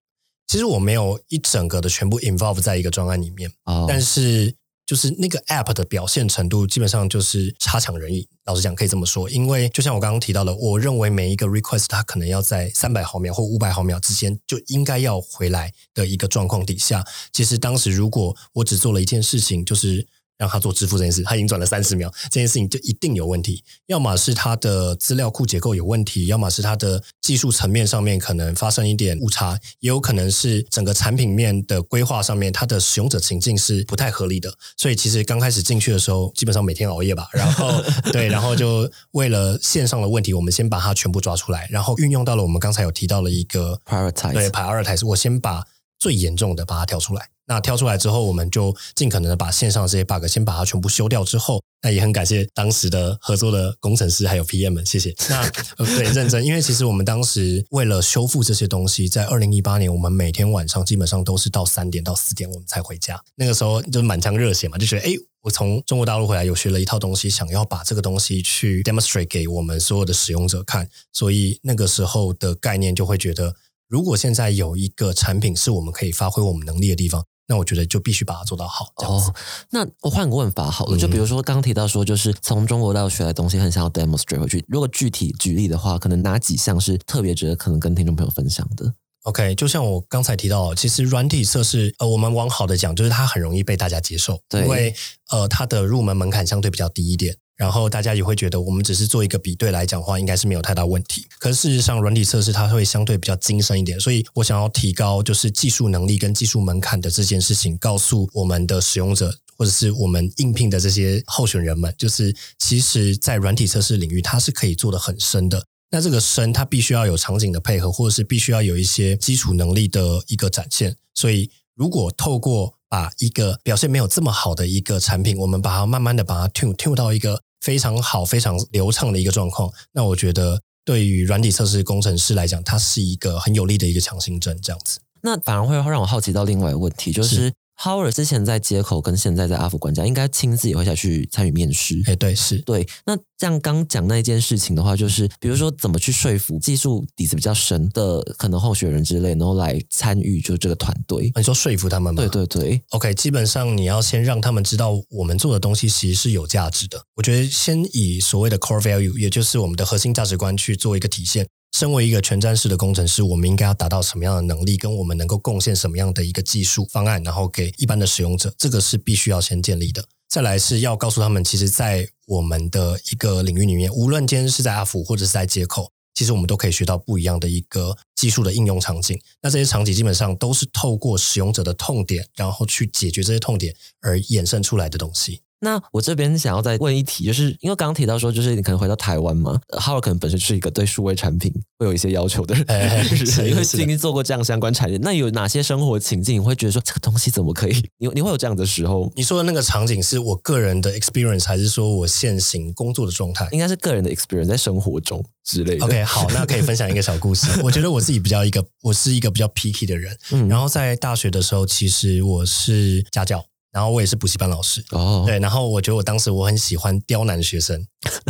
[0.47, 4.55] 其实我没有一整个的全部 involve 在一个专案里面，哦，但是
[4.89, 8.27] 就是那个 app 的表现程度基本上就是差强人意。
[8.47, 23.63] 老实讲，可以这么说，因为就像我刚刚提到的，我认为每一个 request 它可能要在三百毫秒或五百毫秒之间就应该要回来的一个状况底下，其实当时如果我只做了一件事情，就是让他做支付这件事，他已经转了三十秒，这件事情就一定有问题。
[23.87, 34.53] 要么是他的资料库结构有问题，要么是他的技术层面上面可能发生一点误差，也有可能是整个产品面的规划上面，它的使用者情境是不太合理的。
[34.77, 45.65] 所以其实刚开始进去的时候，基本上每天熬夜吧，然后 对，然后就为了线上的问题，我们先把它全部抓出来，然后运用到了我们刚才有提到了一个 prioritize 对 prioritize，我先把
[45.99, 47.29] 最严重的把它挑出来。
[47.51, 51.25] 那挑出来之后，我们就尽可能的把线上这些 bug 先把它全部修掉。
[51.25, 55.15] 之后，那也很感谢当时的合作的工程师还有 PM 们，谢谢。
[55.31, 63.19] 那对认真，因为其实我们当时为了修复这些东西，在二零一八年，我们每天晚上基本上都是到三点到四点我们才回家。
[63.37, 70.87] 那个时候就满腔热血嘛，就觉得哎，我从中国大陆回来，有学了一套东西，想要把这个东西去 demonstrate 给我们所有的使用者看。
[71.15, 73.55] 所以那个时候的概念就会觉得，
[73.89, 77.25] 如果现在有一个产品是我们可以发挥我们能力的地方。
[77.51, 78.93] 那我觉得就必须把它做到好。
[78.97, 79.35] 哦，
[79.71, 84.63] 那我换个问法好了，就比如说刚刚提到说，就是从中国大陆学来东西，很想要 demonstrate 回去。
[84.69, 88.93] 如果具体举例的话，可能哪几项是特别值得可能跟听众朋友分享的
[89.29, 94.95] ？OK，就像我刚才提到，其实软体测试，呃，我们往好的讲，就是它很容易被大家接受，因为
[95.31, 97.37] 呃，它的入门门槛相对比较低一点。
[97.55, 101.27] 然后大家也会觉得，我们只是做一个比对来讲话，应该是没有太大问题。
[101.41, 115.67] 可是事实上，软体测试它会相对比较精深一点，所以我想要提高就是技术能力跟技术门槛的这件事情，告诉我们的使用者或者是我们应聘的这些候选人们，就是其实，在软体测试领域，它是可以做的很深的。
[115.91, 120.97] 那这个声，它必须要有场景的配合，或者是必须要有一些基础能力的一个展现。
[121.15, 127.43] 所以，如果透过把一个表现没有这么好的一个产品，我们把它慢慢的把它 tune tune 到一个。
[127.61, 129.69] 非常好、非常流畅的一个状况。
[129.91, 134.57] 那我觉得，对于软体测试工程师来讲，它是一个很有利的一个强心针。
[134.63, 137.53] 这样子，那反而会让我好奇到另外一个问题，就是。
[137.81, 142.03] Howard 之前在街口跟现在在阿福管家，应该亲自也会下去参与面试。
[142.07, 142.85] 哎，对，是对。
[143.07, 151.31] 那像刚讲那一件事情的话，就是比如说怎么去说服技术底子比较深的可能候选人之类，然后来参与就这个团队。
[151.37, 152.21] 你说说服他们吗？
[152.27, 152.83] 对对对。
[152.91, 157.01] OK，基本上你要先让他们知道我们做的东西其实是有价值的。
[157.15, 161.47] 我觉得先以所谓的 core value，也就是我们的核心价值观去做一个体现。
[161.73, 170.05] 身为一个全站式的工程师，我们应该要达到什么样的能力，跟我们能够贡献什么样的一个技术方案，然后给一般的使用者，这个是必须要先建立的。
[170.29, 179.19] 再来是要告诉他们，其实，在我们的一个领域里面，无论今天是在阿福或者是在接口，其实我们都可以学到不一样的一个技术的应用场景。
[179.41, 185.41] 那这些场景基本上都是透过使用者的痛点，然后去解决这些痛点而衍生出来的东西。
[185.61, 192.67] 那我这边想要再问一题，就是因为刚刚提到说，就是你可能回到台湾嘛，Howard 可能本身是一个对数位产品会有一些要求的人，
[193.49, 194.99] 因为曾经做过这样相关产业。
[194.99, 197.73] 那有哪些生活情境你会觉得说这个东西怎么可以？
[197.99, 199.13] 你你会有这样的时候？
[199.17, 203.49] 你说的那个场景是我个人的 experience，还是说我现行工作的状态？
[203.51, 205.85] 应该是个人的 experience，在生活中之类的。
[205.85, 207.47] OK，好，那可以分享一个小故事。
[207.65, 210.17] 我觉得我自己比较一个，我是一个比较 picky 的人。
[210.31, 213.45] 嗯，然后在大学的时候，其实我是家教。
[213.71, 217.87] 然后我也是补习班老师哦，对，然后我觉得我当时我很喜欢刁难学生，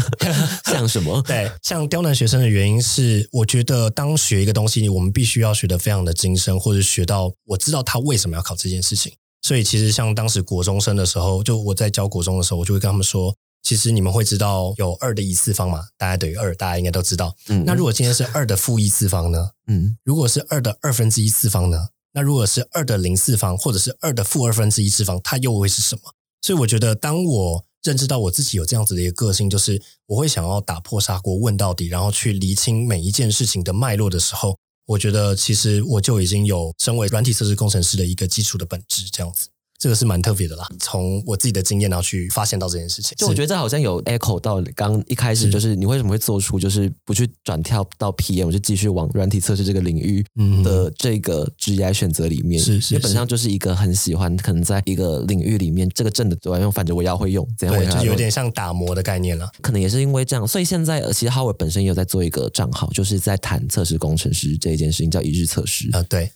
[0.66, 1.22] 像什么？
[1.26, 9.12] 对，像刁难学生的原因是，我觉得当学一个东西，我们必须要学得非常的精深，或者学到我知道他为什么要考这件事情。
[9.40, 17.32] 所以其实像当时国中生的时候，就我在教国中的时候，我就会跟他们说，其实你们会知道有二的一次方嘛，大家等于二，大家应该都知道。
[17.48, 19.50] 嗯，那如果今天是二的负一次方呢？
[19.68, 21.88] 嗯，如果是二的二分之一次方呢？
[22.18, 26.12] 那如果是二的零次方，或者是二的负二分之一次方，它又会是什么？
[26.42, 39.46] 所以我觉得，当我认知到我自己有这样子的一个个性，就是我会想要打破砂锅问到底，然后去厘清每一件事情的脉络的时候，我觉得其实我就已经有身为软体测试工程师的一个基础的本质，这样子。
[39.78, 50.24] 这个是蛮特别的啦，从我自己的经验然后去发现到这件事情，就我觉得这好像有 echo 到刚一开始，就是你为什么会做出就是不去转跳到 PM，我就继续往软体测试这个领域
[50.64, 59.48] 的这个职业选择里面，是是，基本上就是一个很喜欢，可能在一个领域里面，这个正的我要用，反正我要会用，怎样就有点像打磨的概念了。
[59.62, 65.88] 可能也是因为这样，所以现在其实 Howard 本身也有在做一个账号，就是在谈测试工程师这一件事情，叫一日测试。
[65.92, 66.28] 啊，对。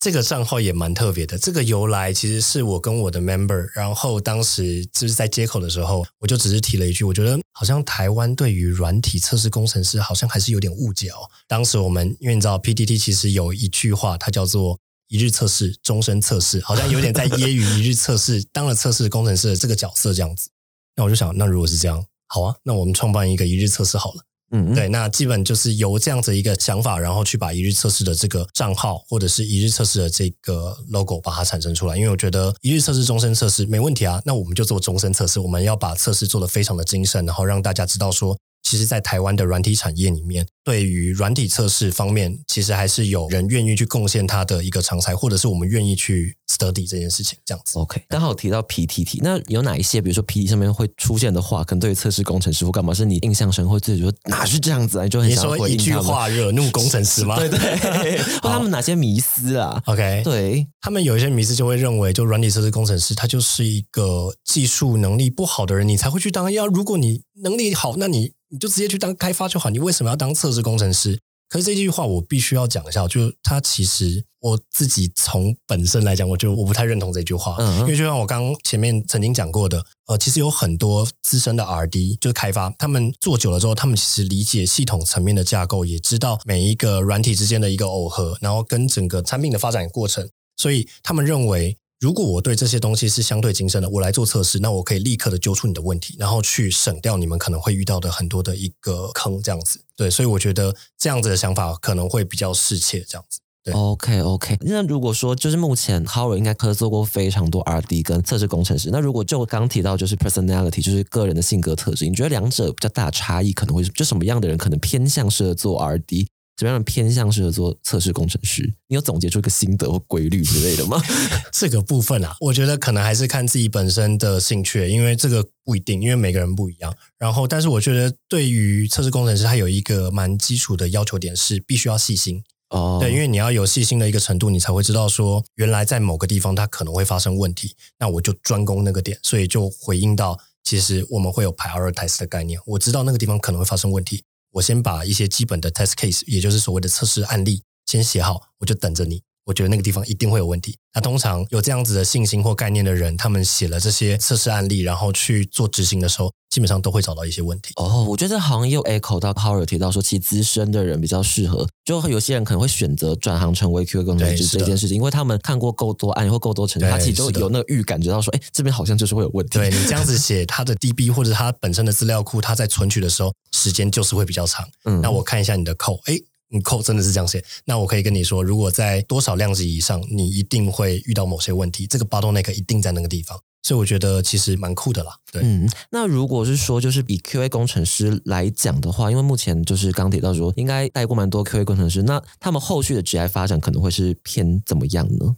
[0.00, 1.38] 这个账号也蛮特别的。
[1.38, 11.28] 这个由来其实是我跟我的 member，然后当时就是在接口的时候，我就只是提了一句，我觉得好像台湾对于软体测试工程师好像还是有点误解哦。
[11.46, 20.48] 当时我们因为你知道 PTT 其实有一句话，它叫做一日测试，终身测试，好像有点在揶揄一日测试当了测试工程师的这个角色这样子。
[20.96, 24.24] 那我就想，那如果是这样，好啊，那我们创办一个一日测试好了。
[24.52, 31.96] 嗯，对，那基本就是由这样子一个想法，然后去把一日测试的这个账号或者是一日测试的这个 logo 把它产生出来。
[31.96, 35.38] 因为我觉得一日测试、终身测试没问题啊，那我们就做终身测试。
[35.38, 47.78] 我们要把测试做得非常的精深，然后让大家知道说其实，在台湾的软体产业里面，对于软体测试方面，其实还是有人愿意去贡献他的一个长才，或者是我们愿意去 study 这件事情，这样子。
[47.78, 55.04] OK，刚好提到 PTT，那有哪一些，比如说 PTT 上面会出现的话，可能对于测试工程师或干嘛，是你印象深刻，或者说哪是这样子啊？
[55.04, 55.94] 你就很想你说一句。
[56.00, 57.36] 话惹怒工程师吗？
[57.40, 66.50] 对对， 或他们哪些迷思啊？OK，对，他们有一些迷思就会认为，就软体测试工程师他就是一个技术能力不好的人，你才会去当。
[66.50, 69.70] 要如果你能力好，那你你就直接去当开发就好。
[69.70, 71.18] 你为什么要当测试工程师？
[71.48, 91.76] 可是这句话我必须要讲一下，就他其实我自己从本身来讲，我就我不太认同这句话，嗯因为就像我刚刚前面曾经讲过的，呃，其实有很多资深的 R&D 就是开发，他们做久了之后，他们其实理解系统层面的架构，也知道每一个软体之间的一个耦合，然后跟整个产品的发展过程，所以他们认为。
[92.00, 99.84] 如果我对这些东西是相对精深的，我来做测试，那我可以立刻的揪出你的问题，然后去省掉你们可能会遇到的很多的一个坑，这样子。
[99.94, 103.40] 对，所以我觉得这样子的想法可能会比较适切，这样子。
[103.62, 116.28] 对 OK OK，那如果说就是目前 Howard 应该合作过非常多 RD 跟测试工程师，那如果就刚提到就是 personality，就是个人的性格特质，你觉得两者比较大的差异可能会是就什么样的人可能偏向适合做 RD，
[116.60, 118.62] 什么样的偏向适合做测试工程师？
[118.88, 121.02] 你有总结出一个心得或规律之类的吗？
[121.50, 126.94] 这个部分啊，我觉得可能还是看自己本身的兴趣，因为这个不一定，因为每个人不一样。
[127.16, 132.42] 然后，但是我觉得对于测试工程师，他有一个蛮基础的要求点是必须要细心。
[132.68, 142.60] 哦，对，因为你要有细心的一个程度，你才会知道说，原来在某个地方它可能会发生问题，那我就专攻那个点，所以就回应到，其实我们会有 prioritize 的概念。
[142.66, 144.22] 我知道那个地方可能会发生问题，
[144.52, 149.22] 我先把一些基本的 test case，也就是所谓的测试案例，先写好，我就等着你。
[149.50, 150.76] 我觉得那个地方一定会有问题。
[150.94, 157.72] 那通常有这样子的信心或概念的人，他们写了这些测试案例，然后去做执行的时候，基本上都会找到一些问题。
[157.76, 169.58] 哦，我觉得好像也有 echo 到 Howard 提到说，其实资深的人比较适合，就有些人可能会选择转行成为 QA 工程师这件事情，因为他们看过够多案例或够多成绩，对他其实都有那个预感，知道说，哎，这边好像就是会有问题。
[169.58, 174.68] 对你这样子写，他的 DB 或者他本身的资料库，他在存取的时候，时间就是会比较长。
[174.84, 176.18] 嗯那我看一下你的扣，哎，
[176.50, 183.40] 你扣真的是这样写，那我可以跟你说，如果在多少量级以上，你一定会遇到某些问题，这个 bottleneck 一定在那个地方。
[183.62, 185.12] 所以我觉得其实蛮酷的啦。
[185.30, 195.36] 对，嗯，那如果是说，就是以 QA 工程师来讲的话，因为目前就是刚提到说，应该带过蛮多 QA 工程师，那他们后续的职业发展可能会是偏怎么样呢？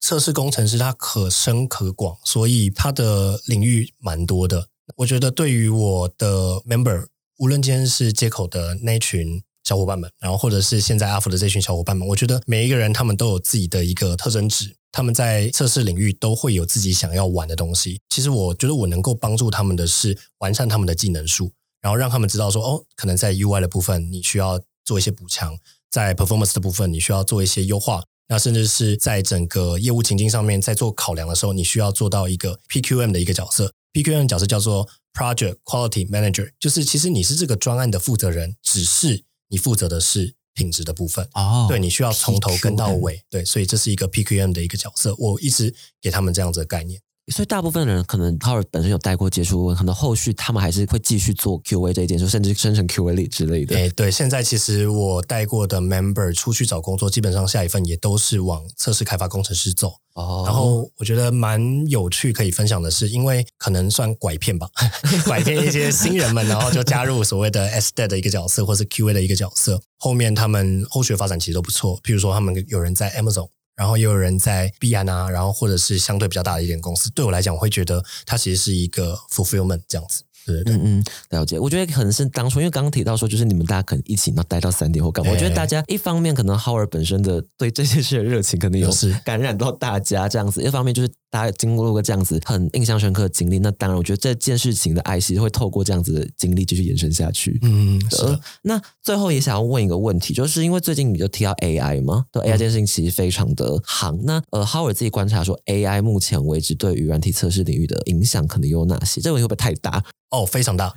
[0.00, 4.68] 测试工程师他可深可广，所以他的领域蛮多的。
[4.94, 7.06] 我觉得对于我的 member，
[7.38, 18.00] 无论今天是接口的那群小伙伴们，然后或者是现在阿福的这群小伙伴们，我觉得每一个人他们都有自己的一个特征值，他们在测试领域都会有自己想要玩的东西。
[18.08, 21.50] 其实我觉得我能够帮助他们的是完善他们的技能树，
[21.80, 25.58] 然后让他们知道说，哦，可能在 UI 的部分你需要做一些补强，
[25.90, 28.04] 在 performance 的部分你需要做一些优化。
[28.28, 33.72] 那甚至是在整个业务情境上面，在做考量的时候，你需要做到一个 PQM 的一个角色。
[33.92, 41.28] PQM 角色叫做 Project Quality Manager，就是其实你是这个专案的负责人，只是你负责的是品质的部分。
[41.34, 43.22] 哦对，你需要从头跟到尾。
[43.28, 45.14] 对，所以这是一个 PQM 的一个角色。
[45.18, 47.00] 我一直给他们这样子的概念。
[47.32, 53.74] 所以大部分人可能 Howard 本身有带过接触过，可能后续他们还是会继续做 QA 这一件事，甚至生成 QA 之类的。
[53.74, 59.92] 诶，对，现在其实我带过的 member 出去找工作，基本上下一份也都是往测试开发工程师走。
[60.14, 64.68] 哦然后我觉得蛮有趣，可以分享的是，因为可能算拐骗吧，
[65.26, 69.82] 拐骗一些新人们，然后就加入所谓的 S D 的一个角色，或是 Q A 的一个角色。
[69.98, 73.48] 后面他们后续发展其实都不错，譬如说他们有人在 Amazon。
[73.76, 80.74] 然后也有人在币安啊，然后或者是相对比较大的一点公司，对我来讲，我会觉得它其实是一个 fulfillment 这样子，对对对。
[80.76, 81.58] 嗯嗯，了解。
[81.58, 85.30] 我觉得可能是当初，因为刚刚提到说，就是你们大家可能一起要待到三点或干嘛。
[85.30, 97.58] 我觉得大家一方面可能 Howard 本身的对这件事的热情，可能有是感染到大家这样子；一方面就是大家经过过这样子很印象深刻的经历，那当然，我觉得这件事情的爱惜会透过这样子的经历继续延伸下去。
[97.60, 104.18] 嗯，是呃，，那最后也想要问一个问题，就是因为最近你就提到 AI 嘛，对 AI 这件事情其实非常的行。
[104.24, 109.20] 那呃，Howard 自己观察说，AI 目前为止对于软体测试领域的影响可能有哪些？
[109.20, 110.02] 这个问题会不会太大？
[110.30, 110.92] 哦，非常大，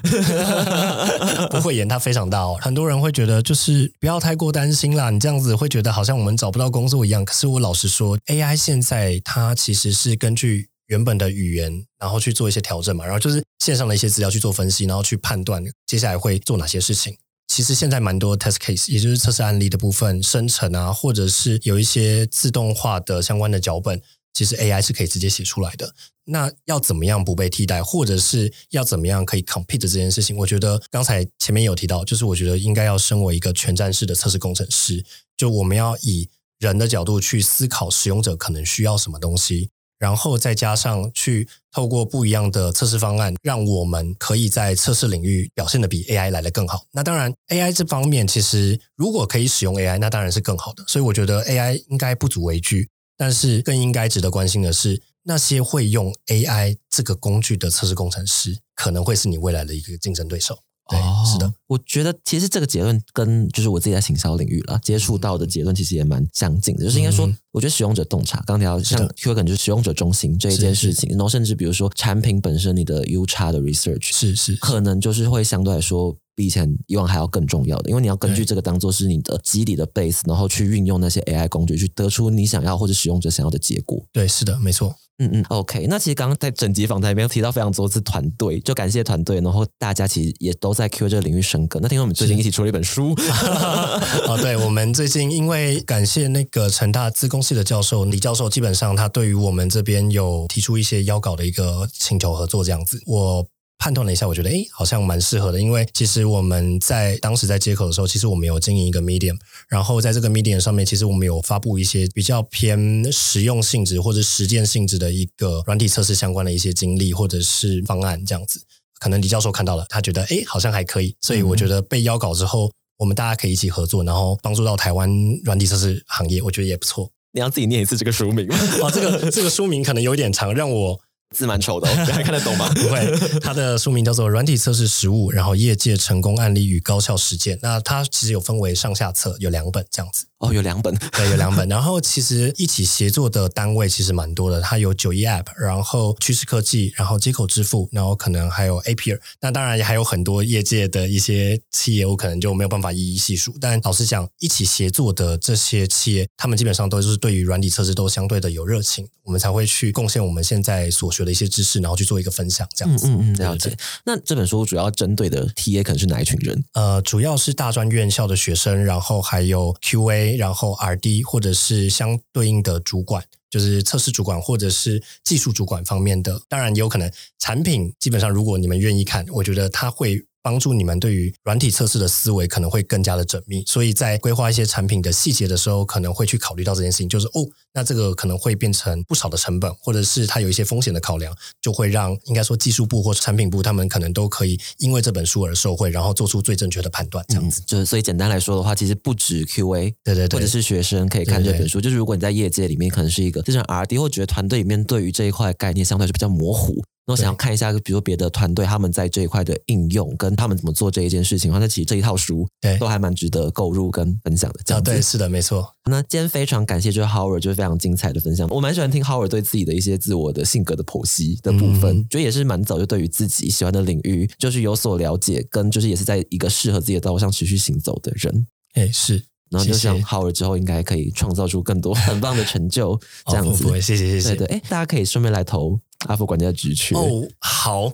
[1.51, 2.57] 不会演它非常大哦。
[2.59, 7.23] 很多人会觉得就是不要太过担心啦，你这样子会觉得好像我们找不到工作一样。
[7.23, 17.17] 可是我老实说，AI 现在它其实是根据原本的语言，然后去做一些调整嘛，然后就是线上的一些资料去做分析，然后去判断接下来会做哪些事情。
[17.47, 23.99] 其实现在蛮多 test case，也就是测试案例的部分生成啊，或者是有一些自动化的相关的脚本，
[24.31, 25.95] 其实 AI 是可以直接写出来的。
[26.25, 30.37] 那要怎么样不被替代，或者是要怎么样可以 compete 这件事情？
[30.37, 35.03] 我觉得刚才前面有提到，就是我觉得应该要身为一个全站式的测试工程师，
[35.35, 39.71] 就我们要以人的角度去思考使用者可能需要什么东西。
[39.99, 46.85] 然后再加上去透过不一样的测试方案，让我们可以在测试领域表现的比 AI 来的更好。
[46.91, 50.83] 那当然，AI 这方面其实如果可以使用 AI，那当然是更好的。
[50.87, 60.57] 所以我觉得 AI 应该不足为惧，但是更应该值得关心的是，那些会用 AI 这个工具的测试工程师，可能会是你未来的一个竞争对手。
[60.89, 60.99] 对，
[61.31, 84.03] 是的，我觉得其实这个结论跟就是我自己在行销领域了接触到的结论其实也蛮相近的，就是应该说，我觉得使用者洞察，刚提到像 Q 可能就是使用者中心这一件事情，然后甚至比如说产品本身你的 U 差的 research 是是，可能就是会相对来说比以前以往还要更重要的，因为你要根据这个当做是你的基底的 base，然后去运用那些 AI 工具去得出你想要或者使用者想要的结果。
[84.11, 84.95] 对，是的，没错。
[85.19, 85.85] 嗯嗯，OK。
[85.87, 91.81] 那其实刚刚在整集访谈里面提到非常多次团队，就感谢团队，然后大家其实也都在 Q 这个领域深耕。
[91.81, 93.13] 那听说我们最近一起出了一本书，
[94.27, 103.45] 哦，对，我们最近因为感谢那个成大资工系的教授李教授，基本上他对于我们这边有提出一些邀稿的一个请求合作这样子，我。
[103.79, 105.59] 判断了一下，我觉得诶，好像蛮适合的。
[105.59, 109.37] 因为其实我们在当时在接口的时候，其实我们有经营一个 Medium，
[109.69, 118.61] 然后在这个 Medium 上面，其实我们有发布一些比较偏实用性质或者实践性质的一个软体测试相关的一些经历或者是方案这样子。
[118.99, 125.09] 可能李教授看到了，他觉得诶，好像还可以，所以我觉得被邀稿之后，我们大家可以一起合作，然后帮助到台湾
[125.45, 127.09] 软体测试行业，我觉得也不错。
[127.31, 128.57] 你要自己念一次这个书名吗？
[128.81, 130.99] 哦，这个这个书名可能有点长，让我。
[131.35, 132.67] 字蛮丑的，还看得懂吗？
[132.73, 137.59] 不会，它的书名叫做《软体测试实务》，然后业界成功案例与高效实践。
[137.61, 140.25] 那它其实有分为上下册，有两本这样子。
[140.39, 141.67] 哦，有两本，对，有两本。
[141.67, 153.53] 然后其实一起协作的单位其实蛮多的，它有九一 App，然后趋势科技，然后接口支付，然后可能还有 a p r 那当然也还有很多业界的一些企业，我可能就没有办法一一细数。
[153.59, 163.07] 但老实讲，一起协作的这些企业，他们基本上都是对于软体测试都相对的有热情，我们才会去贡献我们现在所学的一些知识，然后去做一个分享，这样子。
[163.09, 163.75] 嗯嗯，了解。
[164.05, 166.63] 那这本书主要针对的 TA 可能是哪一群人？
[166.71, 171.23] 呃，主要是大专院校的学生，然后还有 QA，然后 RD。
[171.23, 177.93] 或者是相对应的主管，就是测试主管或者是技术主管方面的，当然也有可能产品。
[177.99, 180.25] 基本上，如果你们愿意看，我觉得它会。
[180.41, 197.61] 帮助你们对于软体测试的思维可能会更加的缜密，所以在规划一些产品的细节的时候，可能会去考虑到这件事情，就是哦，那这个可能会变成不少的成本，或者是它有一些风险的考量，就会让应该说技术部或者产品部他们可能都可以因为这本书而受惠，然后做出最正确的判断，这样子。
[197.65, 206.83] 就是所以简单来说的话，其实不止 QA，对对对，或者是学生可以看这本书，就是如果你在业界里面可能是一个，就像 R D 或觉得团队里面对于这一块概念相对是比较模糊。
[207.05, 214.75] 我想要看一下，比如别的团队他们在这一块的应用，跟他们怎么做这一件事情，或者其实这一套书，对，都还蛮值得购入跟分享的。
[214.75, 215.73] 啊对，是的，没错。
[215.89, 218.47] 那今天非常感谢，就是 Howard，就是非常精彩的分享。
[218.49, 228.47] 我蛮喜欢听 Howard 对自己的一些自我的性格的剖析的部分，觉得也是蛮早就对于自己喜欢的领域就是有所了解，跟就是也是在一个适合自己的道路上持续行走的人。
[228.75, 229.21] 哎，是。
[229.49, 232.97] 然后就想 Howard 之后应该可以创造出更多很棒的成就，
[233.27, 233.65] 这样子。
[233.81, 234.35] 谢谢谢谢。
[234.35, 235.79] 对对，哎，大家可以顺便来投。
[236.07, 237.89] 阿福管家的职缺哦，好，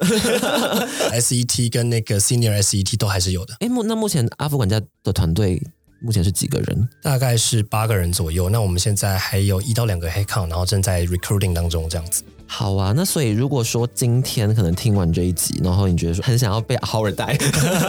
[1.19, 3.55] SET 跟那个 Senior SET 都还是有的。
[3.61, 5.59] 哎，目那目前阿福管家的团队
[5.99, 6.87] 目前是几个人？
[7.01, 8.49] 大概是八个人左右。
[8.49, 12.23] 那我们现在还有一到两个黑康然后正在 Recruiting 当中，这样子。
[12.47, 17.35] 好啊，那所以如果说今天可能听完这一集，然后你觉得说很想要被 Howard 带，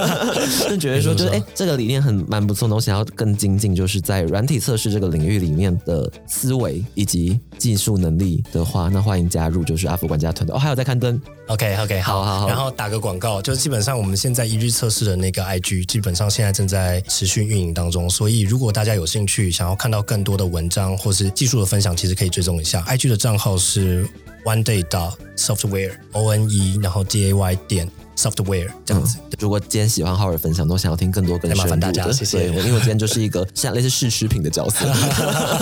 [0.69, 10.59] 就觉得说就是哎，这个理念很蛮不错，我想要更精进，就是在软体测试这个领域里面的思维以及技术能力的话，那欢迎加入就是阿福管家团队哦。
[10.59, 24.09] 还有在看灯，OK OK，好好好，然后打个广告，就是基本上我们现在一日测试的那个 IG，基本上现在正在持续运营当中，所以如果大家有兴趣想要看到更多的文章或是技术的分享，其实可以追踪一下 IG 的账号是。
[24.47, 29.19] One day dot software O N E，然后 D A Y 点 software 这样子。
[29.41, 32.47] 如果今天喜欢浩尔分享，都想要听更多更深入的，谢谢。
[32.47, 34.87] 因为我今天就是一个 像类似试吃品的角色。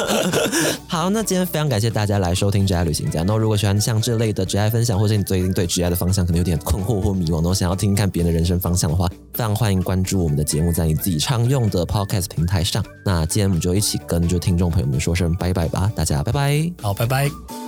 [0.87, 3.23] 好，那今天非常感谢大家来收听《职爱旅行家》。
[3.25, 12.85] 那如果喜欢像这类的职爱分享，或者你最近对职爱的方向可能有点困惑或迷惘，都想要听看别人的人生方向的话，非常欢迎关注我们的节目，在你自己常用的 Podcast 平台上。
[13.03, 17.64] 那今天我们就一起跟就听众朋友们说声拜拜吧，大家拜拜，好，拜拜。